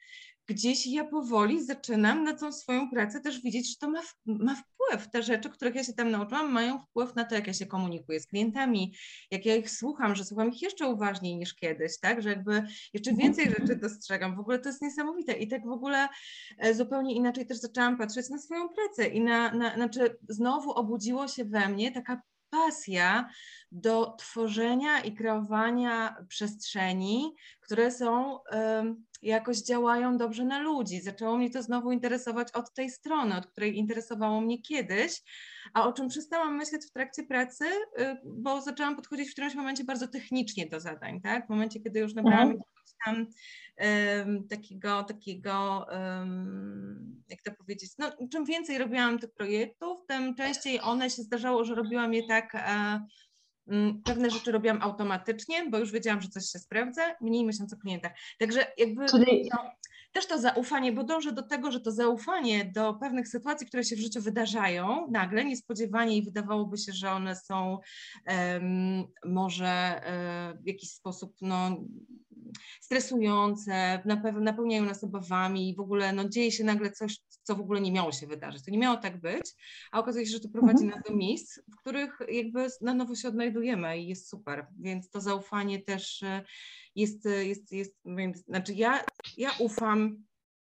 [0.47, 5.11] gdzieś ja powoli zaczynam na tą swoją pracę też widzieć, że to ma, ma wpływ.
[5.11, 8.21] Te rzeczy, których ja się tam nauczyłam, mają wpływ na to, jak ja się komunikuję
[8.21, 8.95] z klientami,
[9.31, 12.63] jak ja ich słucham, że słucham ich jeszcze uważniej niż kiedyś, tak, że jakby
[12.95, 13.17] jeszcze mhm.
[13.17, 14.37] więcej rzeczy dostrzegam.
[14.37, 16.09] W ogóle to jest niesamowite i tak w ogóle
[16.59, 21.29] e, zupełnie inaczej też zaczęłam patrzeć na swoją pracę i na, na znaczy znowu obudziło
[21.29, 23.29] się we mnie taka pasja
[23.73, 28.39] do tworzenia i kreowania przestrzeni, które są
[29.25, 31.01] jakoś działają dobrze na ludzi.
[31.01, 35.23] Zaczęło mnie to znowu interesować od tej strony, od której interesowało mnie kiedyś,
[35.75, 39.85] a o czym przestałam myśleć w trakcie pracy, y, bo zaczęłam podchodzić w którymś momencie
[39.85, 41.47] bardzo technicznie do zadań, tak?
[41.47, 42.63] W momencie, kiedy już nabrałam mhm.
[43.05, 43.27] tam
[44.27, 50.81] um, takiego, takiego um, jak to powiedzieć, no czym więcej robiłam tych projektów, tym częściej
[50.81, 53.07] one się zdarzało, że robiłam je tak uh, Mm,
[54.05, 58.13] pewne rzeczy robiłam automatycznie, bo już wiedziałam, że coś się sprawdza, mniej myśląc o klientach.
[58.39, 59.49] Także jakby Czyli...
[59.53, 59.71] no,
[60.13, 63.97] też to zaufanie, bo dążę do tego, że to zaufanie do pewnych sytuacji, które się
[63.97, 67.79] w życiu wydarzają nagle, niespodziewanie i wydawałoby się, że one są
[68.27, 70.01] um, może
[70.49, 71.77] um, w jakiś sposób no,
[72.81, 74.03] stresujące,
[74.41, 77.93] napełniają nas obawami i w ogóle no, dzieje się nagle coś, co w ogóle nie
[77.93, 78.65] miało się wydarzyć.
[78.65, 79.47] To nie miało tak być,
[79.93, 80.91] a okazuje się, że to prowadzi mhm.
[80.91, 84.67] nas do miejsc, w których jakby na nowo się odnajdujemy i jest super.
[84.81, 86.45] Więc to zaufanie też e,
[86.95, 87.95] jest, jest, jest
[88.49, 89.05] znaczy ja,
[89.37, 90.25] ja ufam,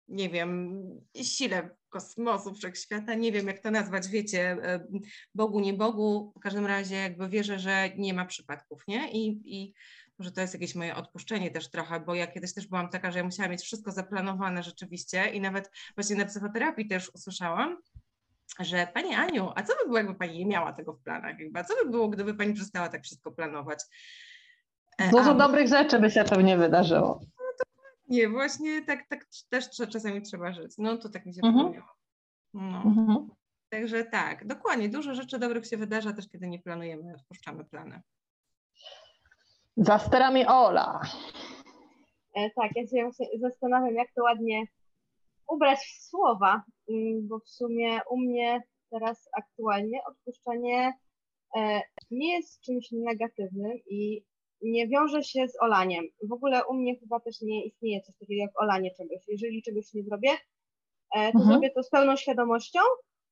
[0.08, 0.82] nie wiem,
[1.22, 4.86] sile kosmosu, wszechświata, nie wiem jak to nazwać, wiecie, e,
[5.34, 9.10] Bogu, nie Bogu, w każdym razie jakby wierzę, że nie ma przypadków, nie?
[9.12, 9.74] I, i
[10.20, 13.18] może to jest jakieś moje odpuszczenie też trochę, bo ja kiedyś też byłam taka, że
[13.18, 17.78] ja musiałam mieć wszystko zaplanowane rzeczywiście i nawet właśnie na psychoterapii też usłyszałam,
[18.60, 21.38] że Pani Aniu, a co by było, jakby Pani nie miała tego w planach?
[21.38, 23.84] Jakby, a co by było, gdyby Pani przestała tak wszystko planować?
[24.98, 27.20] E, Dużo a, dobrych rzeczy by się pewnie wydarzyło.
[27.38, 27.64] No
[28.08, 30.72] nie, właśnie tak, tak też czasami trzeba żyć.
[30.78, 31.54] No to tak mi się mhm.
[31.54, 31.96] przypomniało.
[32.54, 32.82] No.
[32.82, 33.28] Mhm.
[33.68, 38.02] Także tak, dokładnie, dużo rzeczy dobrych się wydarza też, kiedy nie planujemy, wpuszczamy plany.
[39.80, 41.00] Za sterami Ola.
[42.34, 44.64] E, tak, ja się zastanawiam, jak to ładnie
[45.48, 50.92] ubrać w słowa, mm, bo w sumie u mnie teraz aktualnie odpuszczanie
[51.56, 54.24] e, nie jest czymś negatywnym i
[54.62, 56.04] nie wiąże się z olaniem.
[56.28, 59.28] W ogóle u mnie chyba też nie istnieje coś takiego jak olanie czegoś.
[59.28, 61.44] Jeżeli czegoś nie zrobię, e, to mhm.
[61.46, 62.80] zrobię to z pełną świadomością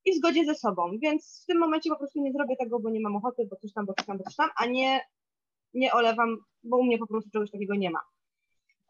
[0.05, 0.91] i w zgodzie ze sobą.
[1.03, 3.73] Więc w tym momencie po prostu nie zrobię tego, bo nie mam ochoty, bo coś
[3.73, 5.01] tam, bo coś tam, bo coś tam, a nie,
[5.75, 8.01] nie olewam, bo u mnie po prostu czegoś takiego nie ma.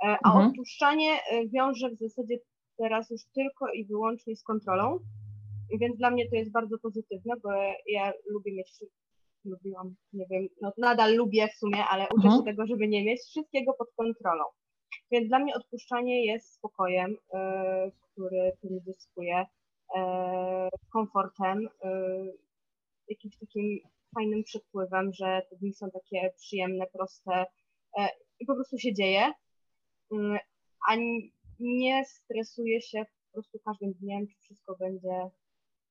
[0.05, 0.47] E, a mhm.
[0.47, 1.19] odpuszczanie
[1.55, 2.39] wiąże w zasadzie
[2.77, 4.99] teraz już tylko i wyłącznie z kontrolą,
[5.81, 7.51] więc dla mnie to jest bardzo pozytywne, bo
[7.87, 8.73] ja lubię mieć,
[9.45, 12.45] lubiłam, nie wiem, no nadal lubię w sumie, ale uczę się mhm.
[12.45, 14.45] tego, żeby nie mieć wszystkiego pod kontrolą.
[15.11, 19.47] Więc dla mnie odpuszczanie jest spokojem, yy, który tym zyskuje,
[19.95, 20.01] yy,
[20.93, 22.39] komfortem, yy,
[23.09, 23.81] jakimś takim
[24.15, 27.47] fajnym przepływem, że te dni są takie przyjemne, proste
[28.41, 29.33] i po prostu się dzieje.
[30.89, 30.97] A
[31.61, 35.31] nie stresuję się po prostu każdym dniem, czy wszystko będzie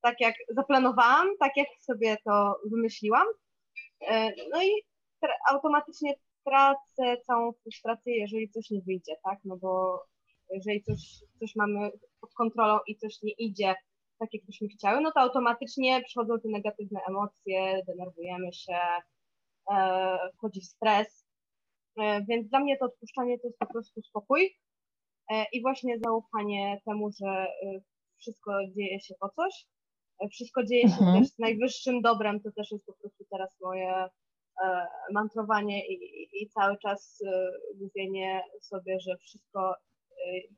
[0.02, 3.28] tak, jak zaplanowałam, tak, jak sobie to wymyśliłam.
[4.02, 4.70] E, no i
[5.50, 6.14] automatycznie
[6.46, 9.40] tracę całą frustrację, jeżeli coś nie wyjdzie, tak?
[9.46, 10.04] No bo
[10.50, 11.00] jeżeli coś,
[11.40, 13.76] coś mamy pod kontrolą i coś nie idzie
[14.20, 18.80] tak, jak byśmy chciały, no to automatycznie przychodzą te negatywne emocje, denerwujemy się,
[19.72, 21.26] e, wchodzi stres.
[22.00, 24.58] E, więc dla mnie to odpuszczanie to jest po prostu spokój,
[25.32, 27.48] E, i właśnie zaufanie temu, że
[28.18, 29.66] wszystko dzieje się po coś.
[30.32, 31.20] Wszystko dzieje się mhm.
[31.20, 34.06] też z najwyższym dobrem, to też jest po prostu teraz moje
[35.14, 37.24] mantrowanie i, i cały czas
[37.82, 39.76] mówienie sobie, że wszystko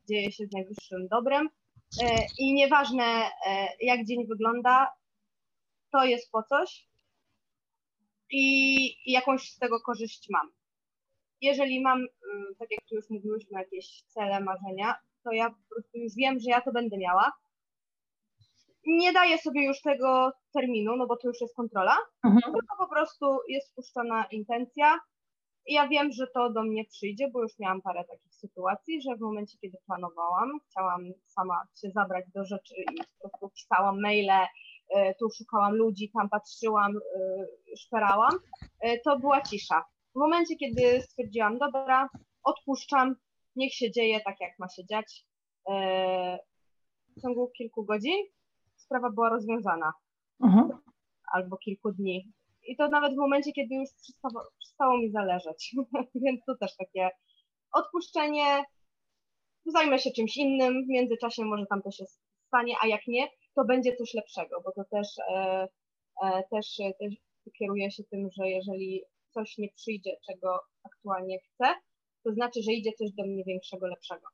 [0.10, 1.50] dzieje się z najwyższym dobrem.
[2.39, 3.32] I nieważne
[3.82, 4.93] jak dzień wygląda,
[5.91, 6.88] to jest po coś
[8.32, 8.75] i,
[9.06, 10.52] i jakąś z tego korzyść mam
[11.41, 15.97] jeżeli mam, mm, tak jak tu już mówiłyśmy, jakieś cele, marzenia, to ja po prostu
[15.97, 17.32] już wiem, że ja to będę miała.
[18.86, 22.54] Nie daję sobie już tego terminu, no bo to już jest kontrola, mhm.
[22.54, 24.99] tylko po prostu jest wpuszczona intencja
[25.69, 29.15] i ja wiem, że to do mnie przyjdzie, bo już miałam parę takich sytuacji, że
[29.15, 32.86] w momencie, kiedy planowałam, chciałam sama się zabrać do rzeczy i
[33.21, 38.34] po prostu pisałam maile, y, tu szukałam ludzi, tam patrzyłam, y, szperałam,
[38.86, 39.84] y, to była cisza.
[40.15, 42.10] W momencie, kiedy stwierdziłam, dobra,
[42.43, 43.15] odpuszczam,
[43.55, 45.25] niech się dzieje tak, jak ma się dziać,
[47.17, 48.25] w ciągu kilku godzin
[48.75, 49.93] sprawa była rozwiązana.
[50.43, 50.69] Mhm.
[51.34, 52.32] Albo kilku dni.
[52.69, 55.75] I to nawet w momencie, kiedy już przestało, przestało mi zależeć.
[56.23, 57.10] Więc to też takie
[57.73, 58.63] odpuszczenie,
[59.65, 62.05] zajmę się czymś innym, w międzyczasie może tam to się
[62.47, 65.67] stanie, a jak nie, to będzie coś lepszego, bo to też, e,
[66.23, 67.13] e, też, też
[67.60, 69.03] kieruje się tym, że jeżeli
[69.34, 71.75] coś nie przyjdzie, czego aktualnie chcę,
[72.23, 74.27] to znaczy, że idzie coś do mnie większego, lepszego.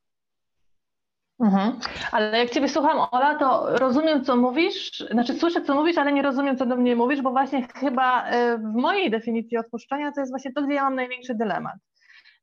[1.39, 1.79] Mhm.
[2.11, 6.21] Ale jak Ciebie słucham, Ola, to rozumiem, co mówisz, znaczy słyszę, co mówisz, ale nie
[6.21, 10.31] rozumiem, co do mnie mówisz, bo właśnie chyba e, w mojej definicji odpuszczenia to jest
[10.31, 11.75] właśnie to, gdzie ja mam największy dylemat.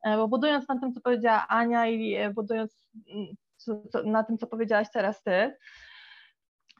[0.04, 4.46] E, bo budując na tym, co powiedziała Ania i e, budując mm, na tym, co
[4.46, 5.56] powiedziałaś teraz Ty,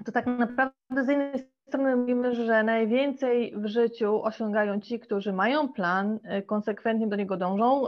[0.05, 1.33] to tak naprawdę z jednej
[1.73, 7.37] strony mówimy, że najwięcej w życiu osiągają ci, którzy mają plan, e, konsekwentnie do niego
[7.37, 7.87] dążą.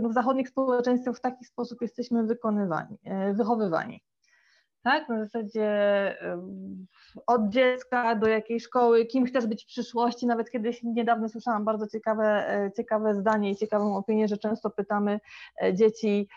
[0.00, 4.00] No w zachodnich społeczeństwach w taki sposób jesteśmy wykonywani, e, wychowywani.
[4.82, 5.68] Tak, na zasadzie
[7.26, 10.26] od dziecka do jakiej szkoły, kim chcesz być w przyszłości.
[10.26, 12.44] Nawet kiedyś niedawno słyszałam bardzo ciekawe,
[12.76, 15.20] ciekawe zdanie i ciekawą opinię, że często pytamy
[15.72, 16.28] dzieci,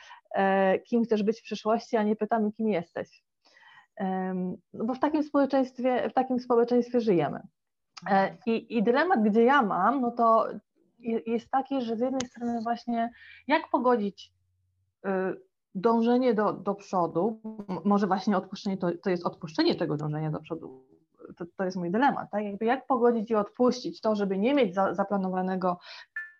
[0.86, 3.24] kim chcesz być w przyszłości, a nie pytamy, kim jesteś.
[4.73, 7.39] No bo w takim społeczeństwie, w takim społeczeństwie żyjemy.
[8.10, 10.47] E, I, I dylemat, gdzie ja mam, no to
[11.25, 13.12] jest taki, że z jednej strony właśnie
[13.47, 14.34] jak pogodzić
[15.06, 15.10] y,
[15.75, 17.41] dążenie do, do przodu,
[17.86, 20.86] może właśnie odpuszczenie to, to jest odpuszczenie tego dążenia do przodu,
[21.38, 22.43] to, to jest mój dylemat, tak?
[22.43, 25.77] Jakby jak pogodzić i odpuścić to, żeby nie mieć za, zaplanowanego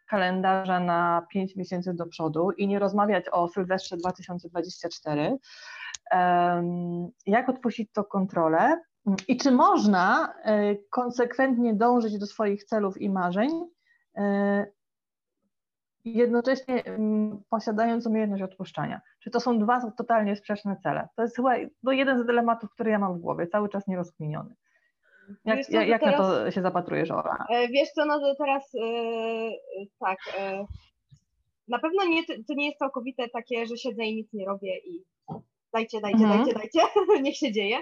[0.10, 5.38] kalendarza na 5 miesięcy do przodu i nie rozmawiać o Sylwestrze 2024,
[7.26, 8.82] jak odpuścić to kontrolę
[9.28, 13.50] i czy można e, konsekwentnie dążyć do swoich celów i marzeń,
[14.18, 14.66] e,
[16.06, 16.84] jednocześnie
[17.50, 19.02] posiadając umiejętność odpuszczania.
[19.20, 21.08] Czy to są dwa totalnie sprzeczne cele?
[21.16, 21.52] To jest chyba
[21.84, 24.56] no jeden z dylematów, który ja mam w głowie, cały czas nierozkminiony.
[25.46, 27.46] Jak, Wiesz co, jak, jak na teraz- to się zapatrujesz, Ola?
[27.50, 28.88] E, Wiesz co, no to teraz e,
[30.00, 30.18] tak.
[30.40, 30.66] e,
[31.68, 35.04] Na pewno nie, to nie jest całkowite takie, że siedzę i nic nie robię i
[35.74, 36.44] dajcie, dajcie, Mhm.
[36.46, 36.80] dajcie, dajcie,
[37.24, 37.80] niech się dzieje.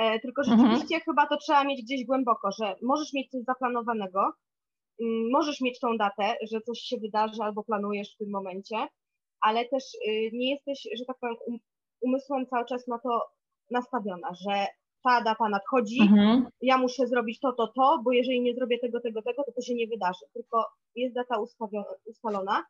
[0.00, 0.60] E, Tylko Mhm.
[0.60, 4.20] rzeczywiście chyba to trzeba mieć gdzieś głęboko, że możesz mieć coś zaplanowanego,
[5.00, 8.76] mm, możesz mieć tą datę, że coś się wydarzy albo planujesz w tym momencie,
[9.40, 11.58] ale też y, nie jesteś, że tak powiem, um-
[12.00, 13.22] umysłem cały czas na to
[13.70, 14.66] nastawiona, że
[15.04, 16.46] ta data nadchodzi, Mhm.
[16.60, 19.60] ja muszę zrobić to, to, to, bo jeżeli nie zrobię tego, tego, tego, to to
[19.62, 20.24] się nie wydarzy.
[20.34, 21.36] Tylko jest data
[22.06, 22.64] ustalona.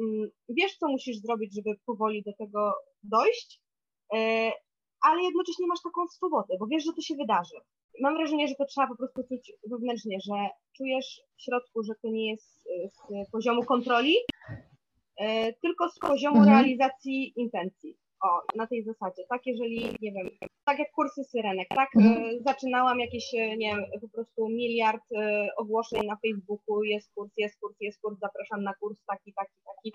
[0.00, 3.60] Mm, Wiesz, co musisz zrobić, żeby powoli do tego dojść,
[5.02, 7.56] ale jednocześnie masz taką swobodę, bo wiesz, że to się wydarzy.
[8.00, 10.32] Mam wrażenie, że to trzeba po prostu czuć wewnętrznie, że
[10.76, 12.68] czujesz w środku, że to nie jest
[13.14, 14.14] e, z poziomu kontroli,
[15.16, 16.56] e, tylko z poziomu Mhm.
[16.56, 17.96] realizacji intencji.
[18.22, 19.22] O, na tej zasadzie.
[19.28, 20.30] Tak, jeżeli, nie wiem,
[20.64, 21.88] tak jak kursy syrenek, tak?
[21.96, 22.24] Mhm.
[22.24, 27.32] E, Zaczynałam jakieś, e, nie wiem, po prostu miliard e, ogłoszeń na Facebooku, jest kurs,
[27.36, 29.92] jest kurs, jest kurs, zapraszam na kurs taki, taki, taki.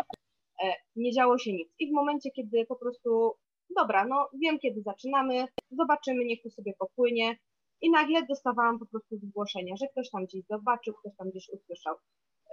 [0.64, 1.70] E, Nie działo się nic.
[1.80, 3.34] I w momencie, kiedy po prostu,
[3.76, 7.36] dobra, no wiem, kiedy zaczynamy, zobaczymy, niech to sobie popłynie.
[7.82, 11.96] I nagle dostawałam po prostu zgłoszenia, że ktoś tam gdzieś zobaczył, ktoś tam gdzieś usłyszał.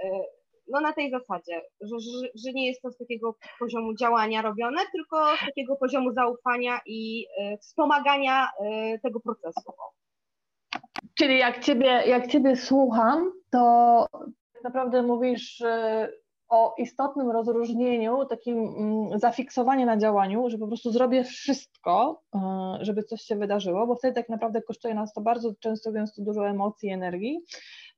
[0.04, 0.22] E,
[0.68, 4.80] No na tej zasadzie, że, że, że nie jest to z takiego poziomu działania robione,
[4.92, 9.72] tylko z takiego poziomu zaufania i e, wspomagania e, tego procesu.
[11.18, 13.60] Czyli jak ciebie, jak ciebie słucham, to
[14.54, 15.62] tak naprawdę mówisz
[16.48, 22.38] o istotnym rozróżnieniu, takim mm, zafiksowaniu na działaniu, że po prostu zrobię wszystko, e,
[22.80, 26.48] żeby coś się wydarzyło, bo wtedy tak naprawdę kosztuje nas to bardzo często gęsto dużo
[26.48, 27.40] emocji i energii,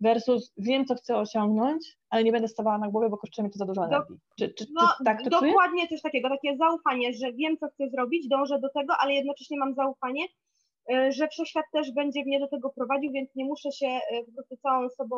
[0.00, 3.58] versus wiem, co chcę osiągnąć, ale nie będę stawała na głowie, bo kosztuje mi to
[3.58, 4.16] za dużo energii.
[4.38, 5.52] Czy, czy, No, czy tak to czujesz?
[5.54, 9.58] dokładnie coś takiego, takie zaufanie, że wiem, co chcę zrobić, dążę do tego, ale jednocześnie
[9.58, 10.24] mam zaufanie,
[10.92, 14.32] e, że wszechświat też będzie mnie do tego prowadził, więc nie muszę się e, po
[14.32, 15.16] prostu całą sobą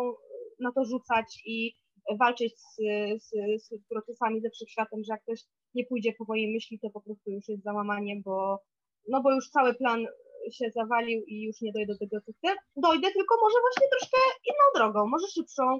[0.60, 1.74] na to rzucać i
[2.16, 2.76] walczyć z,
[3.22, 3.30] z,
[3.62, 5.40] z procesami ze wszechświatem, że jak ktoś
[5.74, 8.62] nie pójdzie po mojej myśli, to po prostu już jest załamanie, bo,
[9.08, 10.06] no bo już cały plan
[10.52, 12.56] się zawalił i już nie dojdę do tego, co chcę.
[12.76, 15.74] Dojdę, tylko może właśnie troszkę inną drogą, może szybszą,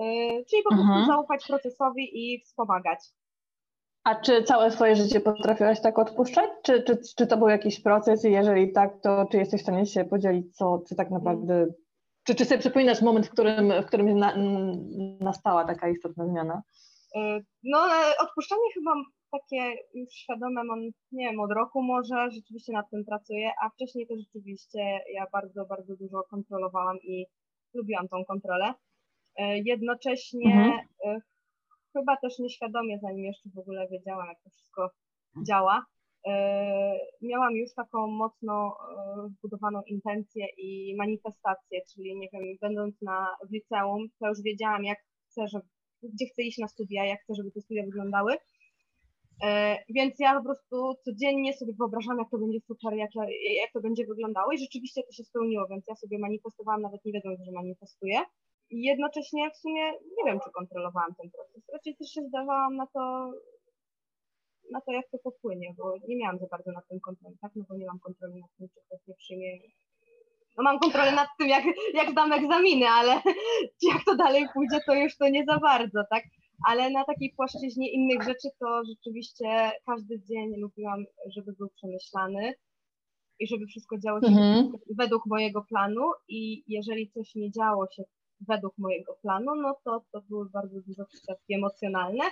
[0.00, 0.04] e,
[0.44, 1.06] czyli po prostu Mhm.
[1.06, 2.98] zaufać procesowi i wspomagać.
[4.04, 6.50] A czy całe swoje życie potrafiłaś tak odpuszczać?
[6.62, 9.86] Czy, czy, czy to był jakiś proces i jeżeli tak, to czy jesteś w stanie
[9.86, 11.66] się podzielić, co, czy tak naprawdę,
[12.24, 14.34] czy, czy sobie przypominasz moment, w którym, w którym na,
[15.20, 16.62] nastała taka istotna zmiana?
[17.16, 18.90] Y, No, e, odpuszczanie chyba
[19.30, 20.80] takie już świadome mam,
[21.12, 25.64] nie wiem, od roku może, rzeczywiście nad tym pracuję, a wcześniej to rzeczywiście ja bardzo,
[25.64, 27.26] bardzo dużo kontrolowałam i
[27.74, 28.74] lubiłam tą kontrolę.
[29.36, 30.80] E, Jednocześnie Mhm.
[31.04, 31.20] e,
[31.92, 34.90] chyba też nieświadomie, zanim jeszcze w ogóle wiedziałam, jak to wszystko
[35.46, 35.82] działa, e,
[37.22, 43.52] miałam już taką mocno e, wbudowaną intencję i manifestację, czyli nie wiem, będąc na, w
[43.52, 44.98] liceum, to już wiedziałam, jak
[45.30, 45.64] chcę, żeby,
[46.02, 48.32] gdzie chcę iść na studia, jak chcę, żeby te studia wyglądały.
[49.42, 53.10] E, Więc ja po prostu codziennie sobie wyobrażam, jak to będzie super, jak,
[53.62, 57.12] jak to będzie wyglądało i rzeczywiście to się spełniło, więc ja sobie manifestowałam, nawet nie
[57.12, 58.18] wiedząc, że manifestuję.
[58.70, 61.62] I jednocześnie w sumie nie wiem, czy kontrolowałam ten proces.
[61.72, 63.32] Raczej też się zdawałam na to,
[64.72, 67.52] na to, jak to popłynie, bo nie miałam za bardzo nad tym kontroli, tak?
[67.56, 69.58] No bo nie mam kontroli nad tym, czy ktoś mnie przyjmie.
[70.56, 73.12] No mam kontrolę nad tym, jak, jak zdam egzaminy, ale
[73.90, 76.24] jak to dalej pójdzie, to już to nie za bardzo, tak?
[76.68, 81.04] Ale na takiej płaszczyźnie innych rzeczy to rzeczywiście każdy dzień lubiłam,
[81.36, 82.54] żeby był przemyślany
[83.38, 84.72] i żeby wszystko działo się Mhm.
[84.98, 88.02] według mojego planu i jeżeli coś nie działo się
[88.40, 92.24] według mojego planu, no to to były bardzo duże przypadki emocjonalne.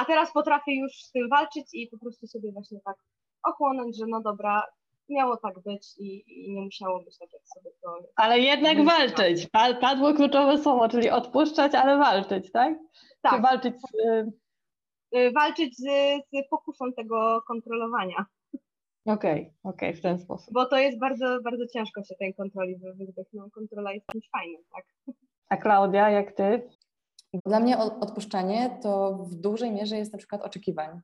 [0.00, 2.96] A teraz potrafię już z tym walczyć i po prostu sobie właśnie tak
[3.44, 4.62] ochłonąć, że no dobra,
[5.08, 7.98] miało tak być i, i nie musiało być tak, jak sobie to.
[8.16, 9.08] Ale jednak Myślałam.
[9.08, 9.46] walczyć.
[9.46, 12.74] Pa- Padło kluczowe słowo, czyli odpuszczać, ale walczyć, tak?
[12.78, 13.94] Czy Tak, walczyć z,
[15.16, 15.82] y, walczyć z,
[16.32, 18.26] z pokusą tego kontrolowania,
[19.06, 20.54] Okej, okej, w ten sposób.
[20.54, 23.28] bo to jest bardzo, bardzo ciężko się tej kontroli wy- wyzbyć.
[23.32, 24.84] No, kontrola jest czymś fajnym, tak?
[25.48, 26.70] A Klaudia, jak ty?
[27.46, 31.00] Dla mnie od- odpuszczanie to w dużej mierze jest na przykład oczekiwań.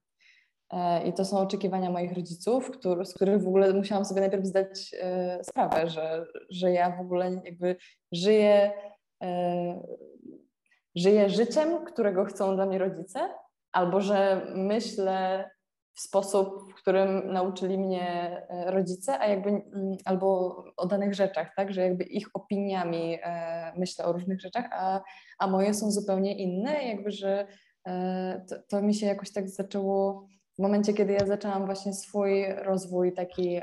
[0.73, 4.45] E, I to są oczekiwania moich rodziców, który, z których w ogóle musiałam sobie najpierw
[4.47, 7.77] zdać e, sprawę, że, że ja w ogóle jakby
[8.13, 8.73] żyję,
[9.23, 9.81] e,
[10.97, 13.21] żyję życiem, którego chcą dla mnie rodzice,
[13.73, 15.51] albo że myślę
[15.99, 18.07] w sposób, w którym nauczyli mnie
[18.49, 23.73] e, rodzice, a jakby mm, albo o danych rzeczach, tak, że jakby ich opiniami e,
[23.77, 25.01] myślę o różnych rzeczach, a,
[25.39, 27.47] a moje są zupełnie inne, jakby, że
[27.87, 30.27] e, to, to mi się jakoś tak zaczęło
[30.59, 33.61] w momencie, kiedy ja zaczęłam właśnie swój rozwój taki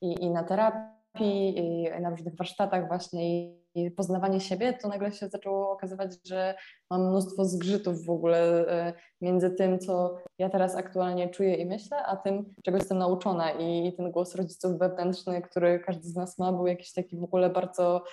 [0.00, 3.59] i, i na terapii, i na różnych warsztatach właśnie
[3.96, 6.54] poznawanie siebie, to nagle się zaczęło okazywać, że
[6.90, 11.96] mam mnóstwo zgrzytów w ogóle e, między tym, co ja teraz aktualnie czuję i myślę,
[12.06, 13.50] a tym, czego jestem nauczona.
[13.50, 17.50] I ten głos rodziców wewnętrzny, który każdy z nas ma, był jakiś taki w ogóle
[17.50, 18.04] bardzo,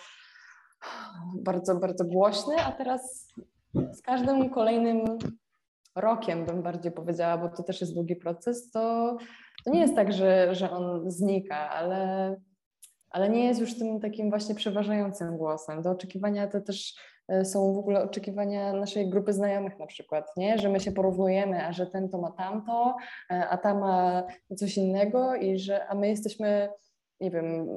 [1.33, 3.33] bardzo, bardzo głośny, a teraz
[3.93, 5.17] z każdym kolejnym
[5.95, 9.17] rokiem, bym bardziej powiedziała, bo to też jest długi proces, to,
[9.65, 12.35] to nie jest tak, że, że on znika, ale
[13.17, 15.81] ale nie jest już tym takim właśnie przeważającym głosem.
[15.81, 16.95] Do oczekiwania to też
[17.27, 20.57] e, są w ogóle oczekiwania naszej grupy znajomych na przykład, nie?
[20.57, 22.95] że my się porównujemy, a że ten to ma tamto,
[23.31, 24.23] e, a ta ma
[24.57, 26.69] coś innego i że, a my jesteśmy,
[27.19, 27.67] nie wiem,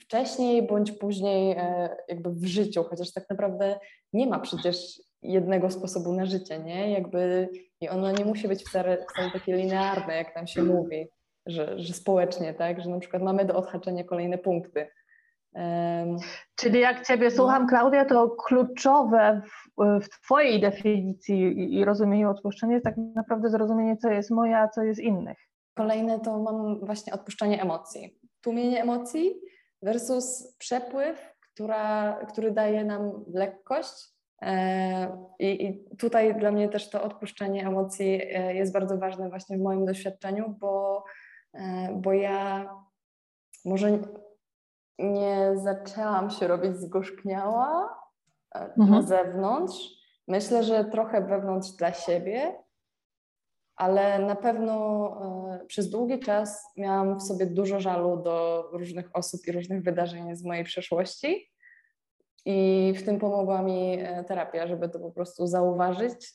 [0.00, 3.78] wcześniej bądź później e, jakby w życiu, chociaż tak naprawdę
[4.12, 6.90] nie ma przecież jednego sposobu na życie, nie?
[6.90, 7.48] Jakby
[7.80, 11.08] i ono nie musi być wcale, wcale takie linearne, jak nam się mówi
[11.46, 14.88] że, że społecznie, tak, że na przykład mamy do odhaczenia kolejne punkty.
[15.54, 16.16] Um,
[16.56, 17.36] Czyli jak Ciebie no.
[17.36, 23.96] słucham, Klaudia, to kluczowe w, w Twojej definicji i, rozumieniu odpuszczenia jest tak naprawdę zrozumienie,
[23.96, 25.38] co jest moje, a co jest innych.
[25.74, 28.18] Kolejne to mam właśnie odpuszczanie emocji.
[28.40, 29.34] Tłumienie emocji
[29.82, 34.12] versus przepływ, która, który daje nam lekkość.
[34.42, 39.58] E, I, I tutaj dla mnie też to odpuszczanie emocji e, jest bardzo ważne właśnie
[39.58, 41.04] w moim doświadczeniu, bo
[41.92, 42.68] bo ja
[43.64, 43.98] może
[44.98, 47.98] nie zaczęłam się robić zgorzkniała
[48.54, 48.90] e, mhm.
[48.90, 50.02] na zewnątrz.
[50.28, 52.58] Myślę, że trochę wewnątrz dla siebie,
[53.76, 54.74] ale na pewno
[55.62, 60.36] e, przez długi czas miałam w sobie dużo żalu do różnych osób i różnych wydarzeń
[60.36, 61.52] z mojej przeszłości.
[62.44, 66.34] I w tym pomogła mi terapia, żeby to po prostu zauważyć,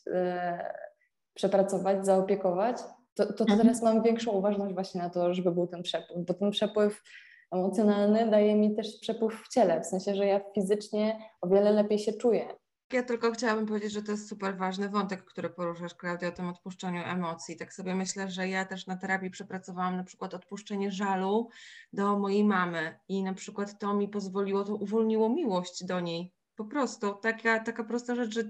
[1.34, 2.78] przepracować, zaopiekować
[3.18, 3.60] to, to, to mhm.
[3.60, 7.04] teraz mam większą uważność właśnie na to, żeby był ten przepływ, bo ten przepływ
[7.52, 12.00] emocjonalny daje mi też przepływ w ciele, w sensie, że ja fizycznie o wiele lepiej
[12.00, 12.48] się czuję.
[12.94, 16.50] Ja tylko chciałabym powiedzieć, że to jest super ważny wątek, który poruszasz, Klaudia, o tym
[16.50, 17.58] odpuszczaniu emocji.
[17.58, 21.50] Tak sobie myślę, że ja też na terapii przepracowałam na przykład odpuszczenie żalu
[21.94, 26.66] do mojej mamy i na przykład to mi pozwoliło, to uwolniło miłość do niej po
[26.66, 28.44] prostu taka, taka prosta rzecz, że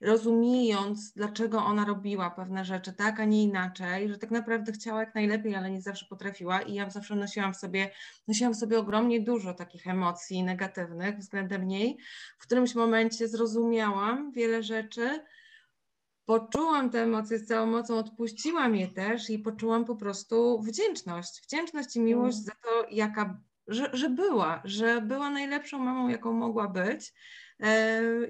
[0.00, 5.14] rozumiejąc, dlaczego ona robiła pewne rzeczy tak, a nie inaczej, że tak naprawdę chciała jak
[5.14, 7.90] najlepiej, ale nie zawsze potrafiła i ja zawsze nosiłam w sobie,
[8.28, 11.98] nosiłam w sobie ogromnie dużo takich emocji negatywnych względem niej.
[12.38, 15.24] W którymś momencie zrozumiałam wiele rzeczy,
[16.24, 21.42] poczułam te emocje z całą mocą, odpuściłam je też i poczułam po prostu wdzięczność.
[21.42, 22.44] Wdzięczność i miłość mm.
[22.44, 27.12] za to, jaka, że, że była, że była najlepszą mamą, jaką mogła być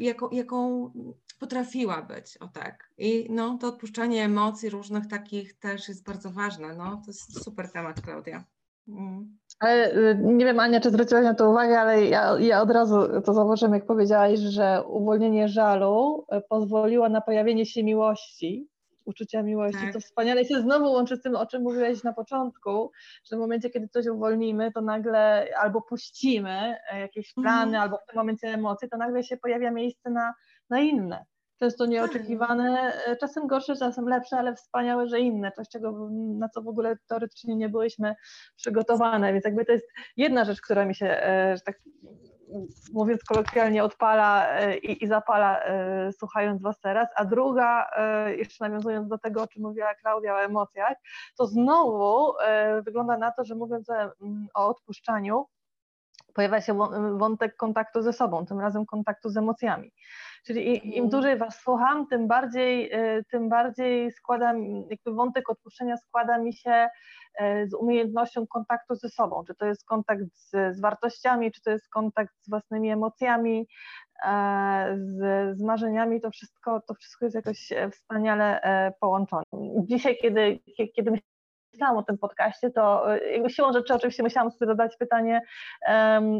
[0.00, 0.90] jaką, jaką
[1.40, 2.90] potrafiła być, o tak.
[2.98, 6.74] I no, to odpuszczanie emocji różnych takich też jest bardzo ważne.
[6.74, 8.44] No, to jest super temat, Klaudia.
[8.88, 9.38] Mm.
[9.60, 13.22] Ale y, nie wiem, Ania, czy zwróciłaś na to uwagę, ale ja, ja od razu
[13.24, 18.68] to zauważyłam, jak powiedziałaś, że uwolnienie żalu y, pozwoliło na pojawienie się miłości
[19.10, 19.80] uczucia miłości.
[19.80, 19.92] Tak.
[19.92, 22.90] To wspaniale się znowu łączy z tym, o czym mówiłeś na początku,
[23.30, 27.42] że w momencie, kiedy coś uwolnimy, to nagle albo puścimy e, jakieś mhm.
[27.44, 30.34] plany, albo w tym momencie emocje, to nagle się pojawia miejsce na,
[30.70, 31.24] na inne.
[31.58, 36.62] Często nieoczekiwane, e, czasem gorsze, czasem lepsze, ale wspaniałe, że inne, coś, czego, na co
[36.62, 38.14] w ogóle teoretycznie nie byliśmy
[38.56, 39.32] przygotowane.
[39.32, 41.78] Więc jakby to jest jedna rzecz, która mi się, e, że tak
[42.92, 48.64] mówiąc kolokwialnie, odpala e, i, i, zapala e, słuchając Was teraz, a druga, e, jeszcze
[48.64, 50.96] nawiązując do tego, o czym mówiła Klaudia o emocjach,
[51.38, 52.32] to znowu
[52.84, 53.94] wygląda na to, że mówiąc o,
[54.54, 55.46] o odpuszczaniu,
[56.34, 56.78] pojawia się
[57.18, 59.92] wątek kontaktu ze sobą, tym razem kontaktu z emocjami.
[60.46, 61.08] Czyli im mhm.
[61.08, 62.90] dłużej Was słucham, tym bardziej,
[63.30, 64.52] tym bardziej składa,
[64.90, 66.88] jakby wątek odpuszczenia składa mi się
[67.34, 71.70] E, z umiejętnością kontaktu ze sobą, czy to jest kontakt z, z wartościami, czy to
[71.70, 73.66] jest kontakt z własnymi emocjami,
[74.26, 75.18] e, z,
[75.58, 78.60] z marzeniami, to wszystko, to wszystko jest jakoś e, wspaniale
[79.00, 79.42] połączone.
[79.84, 80.60] Dzisiaj, kiedy,
[80.96, 81.10] kiedy
[81.72, 85.40] myślałam o tym podcaście, to jakby siłą rzeczy oczywiście musiałam sobie zadać pytanie,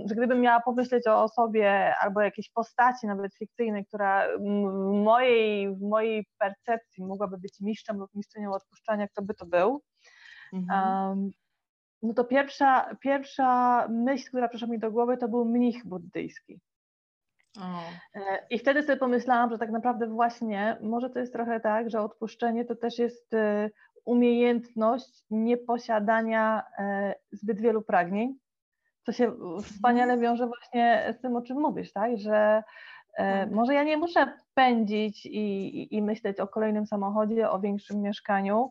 [0.07, 5.81] że gdybym miała pomyśleć o osobie albo jakiejś postaci, nawet fikcyjnej, która w mojej, w
[5.81, 9.83] mojej percepcji mogłaby być mistrzem lub mistrzynią odpuszczania, kto by to był?
[10.53, 11.31] Mhm.
[12.03, 16.61] no to pierwsza, pierwsza myśl, która przyszła mi do głowy, to był mnich buddyjski.
[17.59, 17.83] O.
[18.15, 22.01] E, I wtedy sobie pomyślałam, że tak naprawdę właśnie może to jest trochę tak, że
[22.01, 23.71] odpuszczenie to też jest e,
[24.05, 28.35] umiejętność nieposiadania e, zbyt wielu pragnień,
[29.07, 29.33] co się
[29.63, 30.21] wspaniale mhm.
[30.21, 32.19] wiąże właśnie z tym, o czym mówisz, tak?
[32.19, 32.63] Że
[33.17, 33.51] tak.
[33.51, 38.71] może ja nie muszę pędzić i, i, i myśleć o kolejnym samochodzie, o większym mieszkaniu,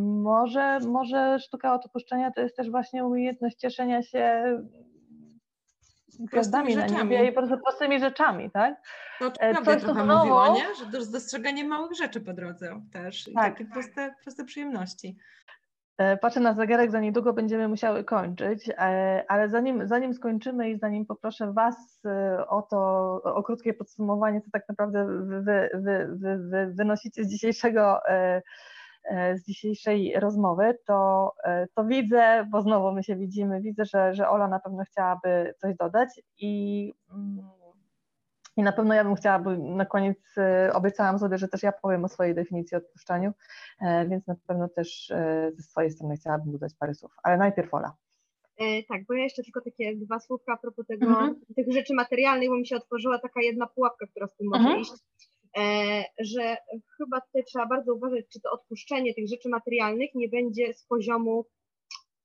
[0.00, 4.44] Może, może sztuka odpuszczenia to jest też właśnie umiejętność cieszenia się
[6.18, 8.74] gwiazdami na niebie i po prostu prostymi rzeczami, tak?
[9.18, 10.18] To prawda e, trochę znowu...
[10.18, 10.74] mówiła, nie?
[10.74, 13.44] Że to dostrzeganie małych rzeczy po drodze też i tak.
[13.44, 15.16] takie proste, proste przyjemności.
[15.98, 20.78] E, patrzę na zegarek, za niedługo będziemy musiały kończyć, e, ale zanim, zanim skończymy i
[20.78, 22.02] zanim poproszę Was
[22.48, 22.78] o to,
[23.24, 26.08] o krótkie podsumowanie, co tak naprawdę wy, wy,
[26.38, 28.00] wy, wynosicie z dzisiejszego
[29.34, 31.32] z dzisiejszej rozmowy, to,
[31.74, 35.76] to widzę, bo znowu my się widzimy, widzę, że, że Ola na pewno chciałaby coś
[35.76, 36.92] dodać i,
[38.56, 41.72] i na pewno ja bym chciała, bo na koniec e, obiecałam sobie, że też ja
[41.72, 43.32] powiem o swojej definicji odpuszczaniu,
[43.80, 47.74] e, więc na pewno też e, ze swojej strony chciałabym dodać parę słów, ale najpierw
[47.74, 47.92] Ola.
[48.88, 51.40] tak, bo ja jeszcze tylko takie dwa słówka a propos tego, mhm.
[51.56, 54.80] tych rzeczy materialnych, bo mi się otworzyła taka jedna pułapka, która z tym może mhm.
[54.80, 54.92] iść.
[55.58, 56.56] E, że
[56.96, 61.46] chyba tutaj trzeba bardzo uważać, czy to odpuszczenie tych rzeczy materialnych nie będzie z poziomu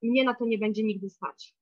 [0.03, 1.55] mnie na to nie będzie nigdy stać.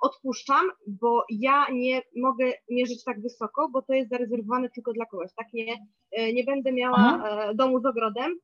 [0.00, 5.30] Odpuszczam, bo ja nie mogę mierzyć tak wysoko, bo to jest zarezerwowane tylko dla kogoś.
[5.36, 7.50] Tak nie, e, nie będę miała Aha.
[7.50, 8.38] E, domu z ogrodem,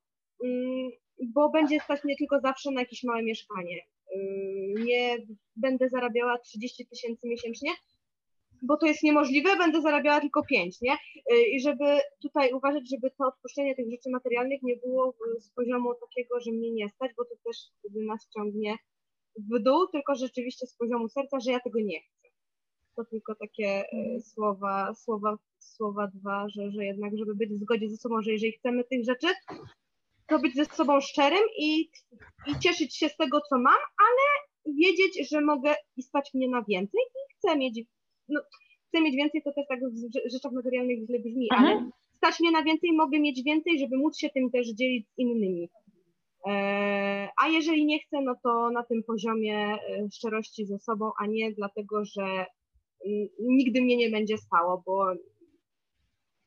[0.44, 0.90] mm,
[1.22, 3.80] bo będzie stać mnie tylko zawsze na jakieś małe mieszkanie.
[4.84, 5.16] Nie
[5.56, 7.70] będę zarabiała 30 tysięcy miesięcznie,
[8.66, 10.94] bo to jest niemożliwe, będę zarabiała tylko pięć, nie?
[11.32, 11.84] Y, I żeby
[12.22, 16.70] tutaj uważać, żeby to odpuszczenie tych rzeczy materialnych nie było z poziomu takiego, że mnie
[16.70, 17.56] nie stać, bo to też
[18.06, 18.76] nas ciągnie
[19.38, 22.28] w dół, tylko rzeczywiście z poziomu serca, że ja tego nie chcę.
[22.96, 27.88] To tylko takie y, słowa, słowa, słowa dwa, że, że jednak, żeby być w zgodzie
[27.88, 29.26] ze sobą, że jeżeli chcemy tych rzeczy,
[30.26, 31.90] to być ze sobą szczerym i,
[32.46, 36.64] i cieszyć się z tego, co mam, ale wiedzieć, że mogę i stać mnie na
[36.68, 37.80] więcej i chcę mieć
[38.28, 38.40] no,
[38.88, 41.66] chcę mieć więcej, to też tak w rzeczach materialnych źle brzmi, Aha.
[41.66, 45.18] ale stać mnie na więcej, mogę mieć więcej, żeby móc się tym też dzielić z
[45.18, 45.68] innymi.
[46.46, 51.26] E, a jeżeli nie chcę, no to na tym poziomie e, szczerości ze sobą, a
[51.26, 52.46] nie dlatego, że
[53.40, 55.12] nigdy mnie nie będzie stało, bo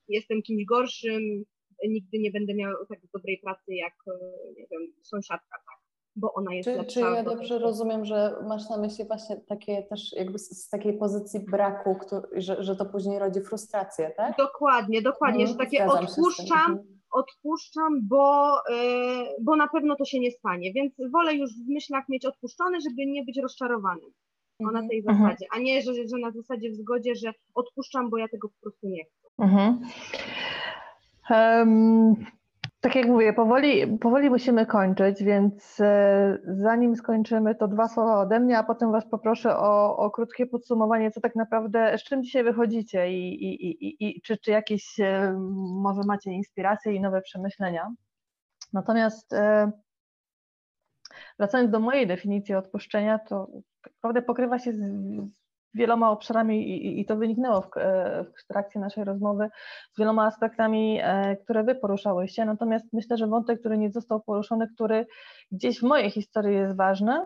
[0.08, 1.44] jestem kimś gorszym,
[1.88, 4.12] nigdy nie będę miał tak dobrej pracy jak, e,
[4.58, 5.79] nie wiem, sąsiadka, tak?
[6.20, 6.94] Bo ona jest czy, lepsza.
[6.94, 10.94] Czy ja dobrze rozumiem, że masz na myśli właśnie takie też jakby z, z takiej
[10.94, 14.38] pozycji braku, który, że, że to później rodzi frustrację, tak?
[14.38, 17.00] Dokładnie, dokładnie, mhm, że takie odpuszczam, mhm.
[17.12, 22.10] odpuszczam, bo, yy, bo na pewno to się nie stanie, więc wolę już w myślach
[22.10, 24.12] mieć odpuszczone, żeby nie być rozczarowanym.
[24.60, 25.18] O na tej mhm.
[25.18, 28.62] zasadzie, a nie, że, że na zasadzie w zgodzie, że odpuszczam, bo ja tego po
[28.62, 29.28] prostu nie chcę.
[29.40, 29.82] Mhm.
[31.30, 32.16] Um,
[32.82, 38.40] tak jak mówię, powoli, powoli musimy kończyć, więc e, zanim skończymy, to dwa słowa ode
[38.40, 42.44] mnie, a potem Was poproszę o, o krótkie podsumowanie, co tak naprawdę, z czym dzisiaj
[42.44, 45.34] wychodzicie i, i, i, i czy, czy jakieś e,
[45.82, 47.92] może macie inspiracje i nowe przemyślenia.
[48.74, 49.72] Natomiast e,
[51.40, 53.48] wracając do mojej definicji odpuszczenia, to
[53.82, 54.82] tak naprawdę pokrywa się z,
[55.74, 59.50] wieloma obszarami i, i to wyniknęło w, e, w, trakcie naszej rozmowy
[59.92, 62.46] z wieloma aspektami, e, które Wy poruszałyście.
[62.46, 65.08] Natomiast myślę, że wątek, który nie został poruszony, który
[65.52, 67.26] gdzieś w mojej historii jest ważny,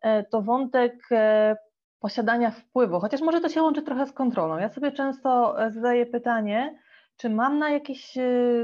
[0.00, 1.08] e, to wątek
[2.00, 4.58] posiadania wpływu, chociaż może to się łączy trochę z kontrolą.
[4.58, 6.78] Ja sobie często zadaję pytanie,
[7.16, 8.14] czy mam na jakieś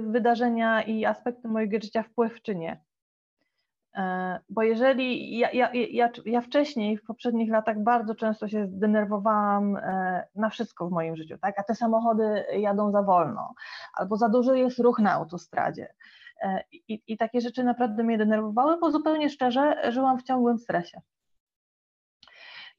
[0.02, 2.83] wydarzenia i aspekty mojego życia wpływ, czy nie.
[3.94, 9.76] E, bo jeżeli ja, ja, ja, ja wcześniej, w poprzednich latach bardzo często się zdenerwowałam
[9.76, 11.58] e, na wszystko w moim życiu, tak?
[11.58, 13.54] a te samochody jadą za wolno,
[13.94, 15.94] albo za duży jest ruch na autostradzie.
[16.42, 21.00] E, I, I takie rzeczy naprawdę mnie denerwowały, bo zupełnie szczerze żyłam w ciągłym stresie.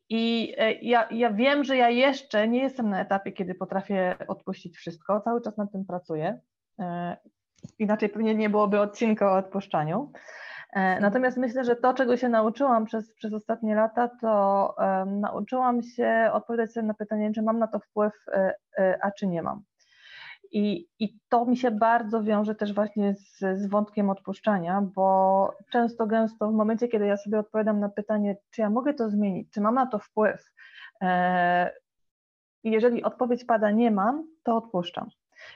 [0.09, 5.21] I ja, ja wiem, że ja jeszcze nie jestem na etapie, kiedy potrafię odpuścić wszystko,
[5.21, 6.39] cały czas nad tym pracuję.
[7.79, 10.11] Inaczej pewnie nie byłoby odcinka o odpuszczaniu.
[10.75, 15.83] E, natomiast myślę, że to, czego się nauczyłam przez, przez ostatnie lata, to um, nauczyłam
[15.83, 19.41] się odpowiadać sobie na pytanie, czy mam na to wpływ, e, e, a czy nie
[19.41, 19.63] mam.
[20.51, 26.07] I, I to mi się bardzo wiąże też właśnie z, z wątkiem odpuszczania, bo często,
[26.07, 29.61] gęsto w momencie, kiedy ja sobie odpowiadam na pytanie, czy ja mogę to zmienić, czy
[29.61, 30.51] mam na to wpływ,
[31.01, 31.71] e,
[32.63, 35.09] jeżeli odpowiedź pada nie mam, to odpuszczam.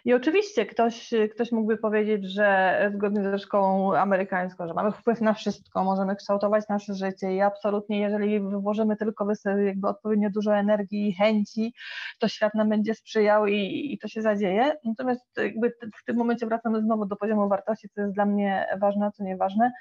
[0.06, 5.34] I oczywiście ktoś, ktoś mógłby powiedzieć, że zgodnie ze szkołą amerykańską, że mamy wpływ na
[5.34, 9.28] wszystko, możemy kształtować nasze życie i absolutnie, jeżeli włożymy tylko
[9.66, 11.74] jakby odpowiednio dużo energii i chęci,
[12.20, 14.76] to świat nam będzie sprzyjał i, i to się zadzieje.
[14.86, 19.06] Natomiast jakby w tym momencie wracamy znowu do poziomu wartości, co jest dla mnie ważne,
[19.06, 19.72] a co nieważne.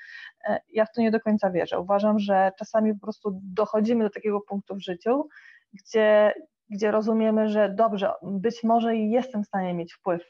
[0.49, 1.81] E, ja w to nie do końca wierzę.
[1.81, 5.29] Uważam, że czasami po prostu dochodzimy do takiego punktu w życiu,
[5.73, 6.33] gdzie
[6.71, 10.23] gdzie rozumiemy, że dobrze, być może jestem w stanie mieć wpływ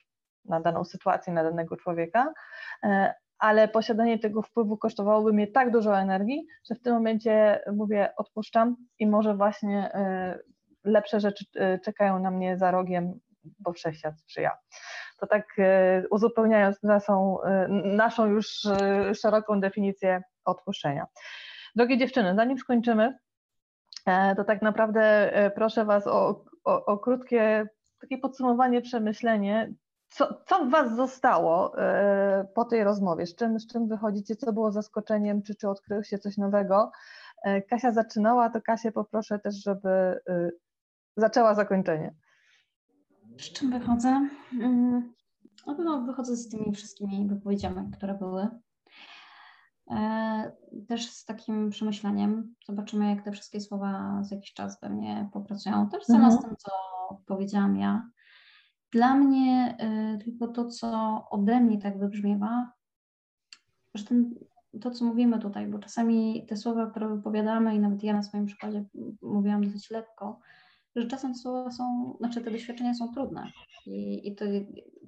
[0.45, 2.33] na daną sytuację, na danego człowieka,
[2.83, 8.13] e, ale posiadanie tego wpływu kosztowałoby mnie tak dużo energii, że w tym momencie mówię,
[8.17, 10.39] odpuszczam i może właśnie e,
[10.85, 13.21] lepsze rzeczy e, czekają na mnie za rogiem,
[13.59, 14.59] bo wszechświat sprzyja.
[15.21, 15.47] To tak
[16.11, 17.39] uzupełniając naszą,
[17.85, 18.49] naszą już
[19.15, 21.07] szeroką definicję odpuszczenia.
[21.77, 23.19] Drogie dziewczyny, zanim skończymy,
[24.37, 27.67] to tak naprawdę proszę Was o, o, o krótkie
[28.01, 29.75] takie podsumowanie, przemyślenie,
[30.09, 33.27] co, co w Was zostało e, po tej rozmowie?
[33.27, 34.37] Z czym, z czym wychodzicie?
[34.37, 35.43] Co było zaskoczeniem?
[35.43, 36.91] Czy, czy odkryło się coś nowego?
[37.45, 39.89] E, Kasia zaczynała, to Kasię poproszę też, żeby
[40.29, 40.51] e,
[41.17, 42.15] zaczęła zakończenie.
[43.39, 44.29] Z czym wychodzę?
[44.53, 45.15] Mm,
[45.67, 48.49] na pewno wychodzę z tymi wszystkimi wypowiedziami, które były.
[50.89, 52.55] Też z takim przemyśleniem.
[52.67, 55.89] Zobaczymy, jak te wszystkie słowa za jakiś czas we mnie popracują.
[55.89, 56.43] Też sama mhm.
[56.43, 56.71] z tym, co
[57.27, 58.11] powiedziałam ja.
[58.93, 59.77] Dla mnie
[60.15, 62.73] y, tylko to, co ode mnie tak wybrzmiewa,
[63.95, 64.35] że ten,
[64.81, 68.47] to, co mówimy tutaj, bo czasami te słowa, które wypowiadamy i nawet ja na swoim
[68.47, 68.85] przykładzie
[69.23, 70.41] mówiłam dosyć lekko,
[70.97, 73.53] że czasem słowa są, znaczy te doświadczenia są trudne
[73.87, 74.45] i, i to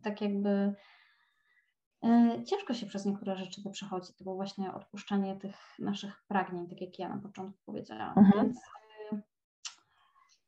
[0.03, 0.75] tak jakby
[2.47, 6.81] ciężko się przez niektóre rzeczy to przechodzi, to było właśnie odpuszczanie tych naszych pragnień, tak
[6.81, 8.19] jak ja na początku powiedziałam.
[8.19, 8.47] Mhm.
[8.47, 8.61] Więc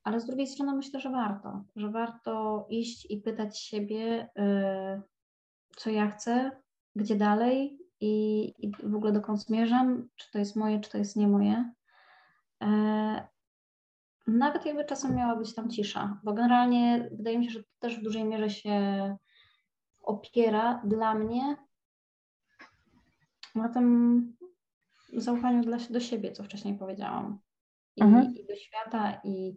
[0.05, 5.03] ale z drugiej strony myślę, że warto, że warto iść i pytać siebie, yy,
[5.77, 6.51] co ja chcę,
[6.97, 11.17] gdzie dalej i, i, w ogóle dokąd zmierzam, czy to jest moje, czy to jest
[11.17, 11.73] nie moje.
[14.27, 17.99] Nawet jakby czasem miała być tam cisza, bo generalnie wydaje mi się, że to też
[17.99, 19.17] w dużej mierze się
[20.13, 21.57] opiera dla mnie
[23.55, 24.37] na tym
[25.17, 27.39] zaufaniu dla, do siebie, co wcześniej powiedziałam.
[27.97, 28.35] I, mhm.
[28.35, 29.57] i do świata, i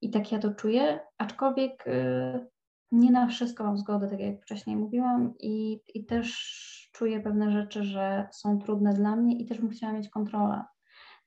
[0.00, 2.46] i tak ja to czuję, aczkolwiek y,
[2.92, 7.84] nie na wszystko mam zgodę, tak jak wcześniej mówiłam, i, i też czuję pewne rzeczy,
[7.84, 10.64] że są trudne dla mnie i też bym chciała mieć kontrolę.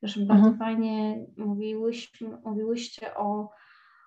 [0.00, 0.40] Też mhm.
[0.40, 3.50] bardzo fajnie mówiłyśmy, mówiłyście o,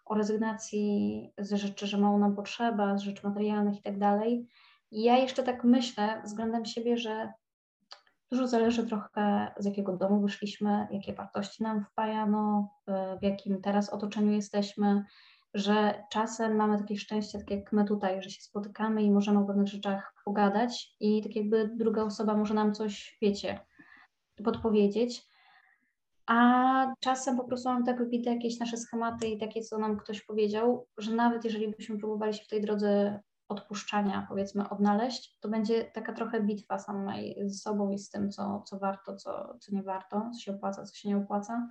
[0.06, 4.47] o rezygnacji ze rzeczy, że mało nam potrzeba, z rzeczy materialnych i tak dalej.
[4.91, 7.34] I ja jeszcze tak myślę względem siebie, że
[8.32, 12.70] Dużo zależy trochę z jakiego domu wyszliśmy, jakie wartości nam wpajano,
[13.20, 15.03] w jakim teraz otoczeniu jesteśmy,
[15.53, 19.45] że czasem mamy takie szczęście, tak jak my tutaj, że się spotykamy i możemy o
[19.45, 23.60] pewnych rzeczach pogadać i tak jakby druga osoba może nam coś, wiecie,
[24.43, 25.28] podpowiedzieć.
[26.28, 30.21] A czasem po prostu mam tak wybite jakieś nasze schematy i takie, co nam ktoś
[30.21, 35.84] powiedział, że nawet jeżeli byśmy próbowali się w tej drodze odpuszczania, powiedzmy, odnaleźć, to będzie
[35.84, 39.84] taka trochę bitwa samej ze sobą i z tym, co, co warto, co, co nie
[39.84, 41.67] warto, co się opłaca, co się nie opłaca.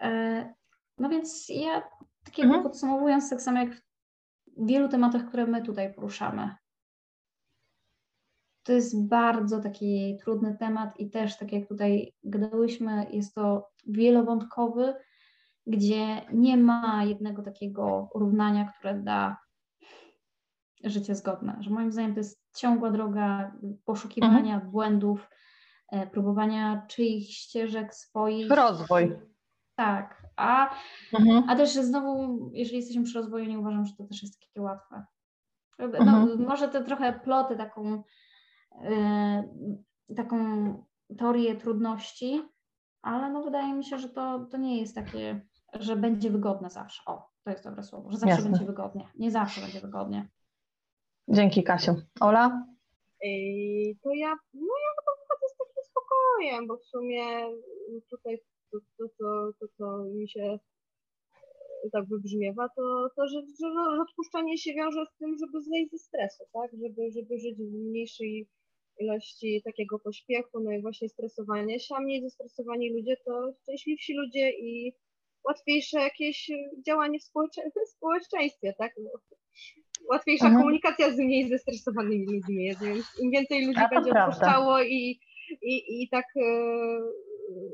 [0.00, 0.54] E,
[0.98, 1.80] no więc ja,
[2.24, 2.62] tak jakby mhm.
[2.62, 3.74] podsumowując, tak samo jak
[4.56, 6.54] w wielu tematach, które my tutaj poruszamy,
[8.64, 14.94] to jest bardzo taki trudny temat i też, tak jak tutaj gadałyśmy, jest to wielowątkowy,
[15.66, 19.36] gdzie nie ma jednego takiego równania, które da
[20.84, 21.56] życie zgodne.
[21.60, 23.52] Że moim zdaniem to jest ciągła droga
[23.84, 24.70] poszukiwania mhm.
[24.70, 25.28] błędów,
[25.92, 28.50] e, próbowania czyichś ścieżek swoich.
[28.50, 29.12] Rozwój.
[29.74, 30.74] Tak, a,
[31.12, 31.44] mhm.
[31.48, 35.04] a też znowu, jeżeli jesteśmy przy rozwoju, nie uważam, że to też jest takie łatwe.
[35.78, 36.46] No, mhm.
[36.46, 38.02] Może te trochę ploty, taką,
[40.16, 40.36] taką
[41.18, 42.42] teorię trudności,
[43.02, 45.40] ale no wydaje mi się, że to, to nie jest takie,
[45.72, 47.02] że będzie wygodne zawsze.
[47.06, 48.50] O, to jest dobre słowo, że zawsze Jasne.
[48.50, 49.08] będzie wygodnie.
[49.18, 50.28] Nie zawsze będzie wygodnie.
[51.28, 51.94] Dzięki Kasiu.
[52.20, 52.66] Ola?
[54.02, 57.24] To ja, no ja chyba wychodzę z takim spokojem, bo w sumie
[58.10, 58.38] tutaj
[58.70, 60.58] to, to, to, to co mi się
[61.92, 66.44] tak wybrzmiewa, to, to że, że odpuszczanie się wiąże z tym, żeby zejść ze stresu,
[66.52, 66.70] tak?
[66.72, 68.48] Żeby, żeby żyć w mniejszej
[68.98, 74.50] ilości takiego pośpiechu, no i właśnie stresowanie się, a mniej zestresowani ludzie to szczęśliwsi ludzie
[74.50, 74.92] i
[75.44, 76.50] łatwiejsze jakieś
[76.86, 78.92] działanie w, społecze w społeczeństwie, tak?
[78.98, 79.10] No,
[80.10, 80.62] łatwiejsza mhm.
[80.62, 84.82] komunikacja z mniej zestresowanymi ludźmi jest, więc im więcej ludzi będzie prawda.
[84.84, 85.20] i,
[85.62, 86.40] i, i tak e,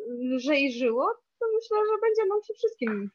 [0.08, 1.06] lżej żyło,
[1.40, 3.10] to myślę, że będzie nam się wszystkim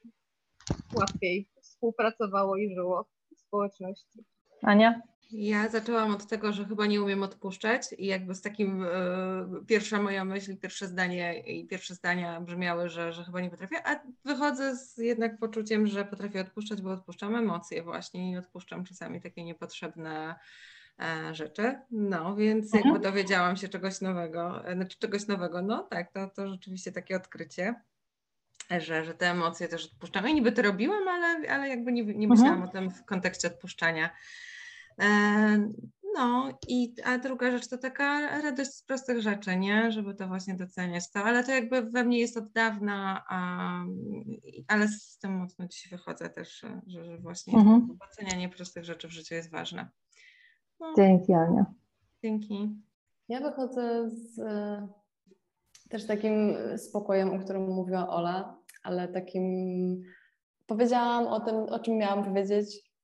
[0.99, 4.23] łatwiej współpracowało i żyło w społeczności.
[4.61, 5.01] Ania?
[5.31, 8.87] Ja zaczęłam od tego, że chyba nie umiem odpuszczać i jakby z takim y,
[9.67, 13.99] pierwsza moja myśl, pierwsze zdanie i pierwsze zdania brzmiały, że, że chyba nie potrafię, a
[14.25, 19.43] wychodzę z jednak poczuciem, że potrafię odpuszczać, bo odpuszczam emocje właśnie i odpuszczam czasami takie
[19.43, 20.35] niepotrzebne
[20.99, 21.79] e, rzeczy.
[21.91, 22.83] No, więc mhm.
[22.83, 27.15] jakby dowiedziałam się czegoś nowego, e, znaczy czegoś nowego, no tak, to, to rzeczywiście takie
[27.15, 27.75] odkrycie.
[28.79, 30.29] Że, że te emocje też odpuszczam.
[30.29, 32.29] I niby to robiłam, ale, ale jakby nie, nie mhm.
[32.29, 32.69] myślałam mhm.
[32.69, 34.09] o tym w kontekście odpuszczania.
[36.15, 39.91] No i a druga rzecz to taka radość z prostych rzeczy, nie?
[39.91, 43.69] Żeby to właśnie doceniać to, ale to jakby we mnie jest od dawna, a,
[44.67, 47.97] ale z tym mocno dzisiaj wychodzę też, że, że właśnie Mhm.
[48.09, 49.89] docenianie prostych rzeczy w życiu jest ważne.
[50.79, 51.65] No, Dzięki Ania.
[52.23, 52.69] dzięki.
[53.29, 54.87] Ja wychodzę z e,
[55.89, 59.43] też takim spokojem, o którym mówiła Ola, ale takim
[60.65, 62.94] powiedziałam o tym, o czym miałam powiedzieć.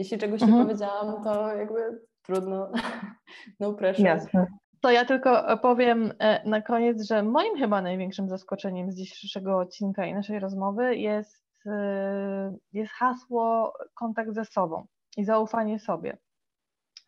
[0.00, 0.58] Jeśli czegoś Mhm.
[0.58, 2.70] nie powiedziałam, to jakby trudno.
[3.60, 4.06] No pressure.
[4.06, 4.46] Jasne.
[4.80, 10.06] To ja tylko powiem e, na koniec, że moim chyba największym zaskoczeniem z dzisiejszego odcinka
[10.06, 14.86] i naszej rozmowy jest, e, jest hasło kontakt ze sobą
[15.16, 16.18] i zaufanie sobie.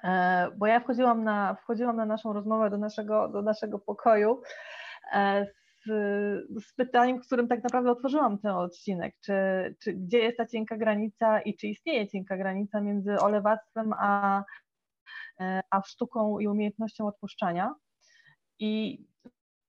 [0.05, 4.43] E, Bo ja wchodziłam na, wchodziłam na naszą rozmowę do naszego, do naszego pokoju
[5.13, 5.47] e,
[5.87, 9.35] z, pytaniem, którym tak naprawdę otworzyłam ten odcinek, czy,
[9.83, 14.45] czy gdzie jest ta cienka granica i czy istnieje cienka granica między olewactwem a,
[15.71, 17.75] a sztuką i umiejętnością odpuszczania.
[18.59, 19.05] I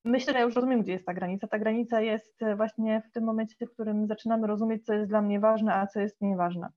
[0.06, 1.48] myślę, że ja już rozumiem, gdzie jest ta granica.
[1.48, 5.40] Ta granica jest właśnie w tym momencie, w którym zaczynamy rozumieć, co jest dla mnie
[5.40, 6.70] ważne, a co jest mniej ważne.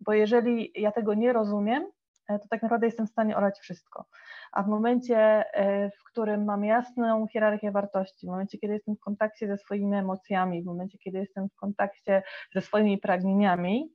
[0.00, 1.84] Bo jeżeli ja tego nie rozumiem,
[2.28, 4.06] to tak naprawdę jestem w stanie olać wszystko.
[4.52, 5.18] A w momencie,
[5.54, 9.96] e, w którym mam jasną hierarchię wartości, w momencie, kiedy jestem w kontakcie ze swoimi
[9.96, 12.22] emocjami, w momencie, kiedy jestem w kontakcie
[12.54, 13.92] ze swoimi pragnieniami,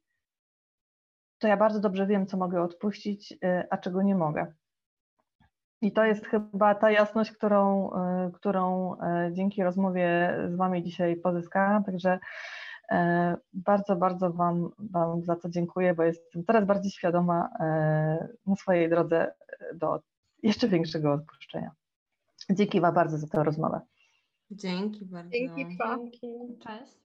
[1.39, 4.53] to ja bardzo dobrze wiem, co mogę odpuścić, e, a czego nie mogę.
[5.81, 11.15] I to jest chyba ta jasność, którą, e, którą e, dzięki rozmowie z Wami dzisiaj
[11.15, 11.83] pozyskałam.
[11.83, 12.19] Także e,
[13.53, 18.89] bardzo, bardzo Wam, wam za to dziękuję, bo jestem coraz bardziej świadoma e, na swojej
[18.89, 19.33] drodze
[19.75, 19.99] do
[20.43, 21.71] jeszcze większego odpuszczenia.
[22.49, 23.81] Dzięki Wam bardzo za tę rozmowę.
[24.51, 25.31] Dzięki bardzo.
[25.31, 25.97] Dzięki, pa.
[26.59, 26.99] Cześć.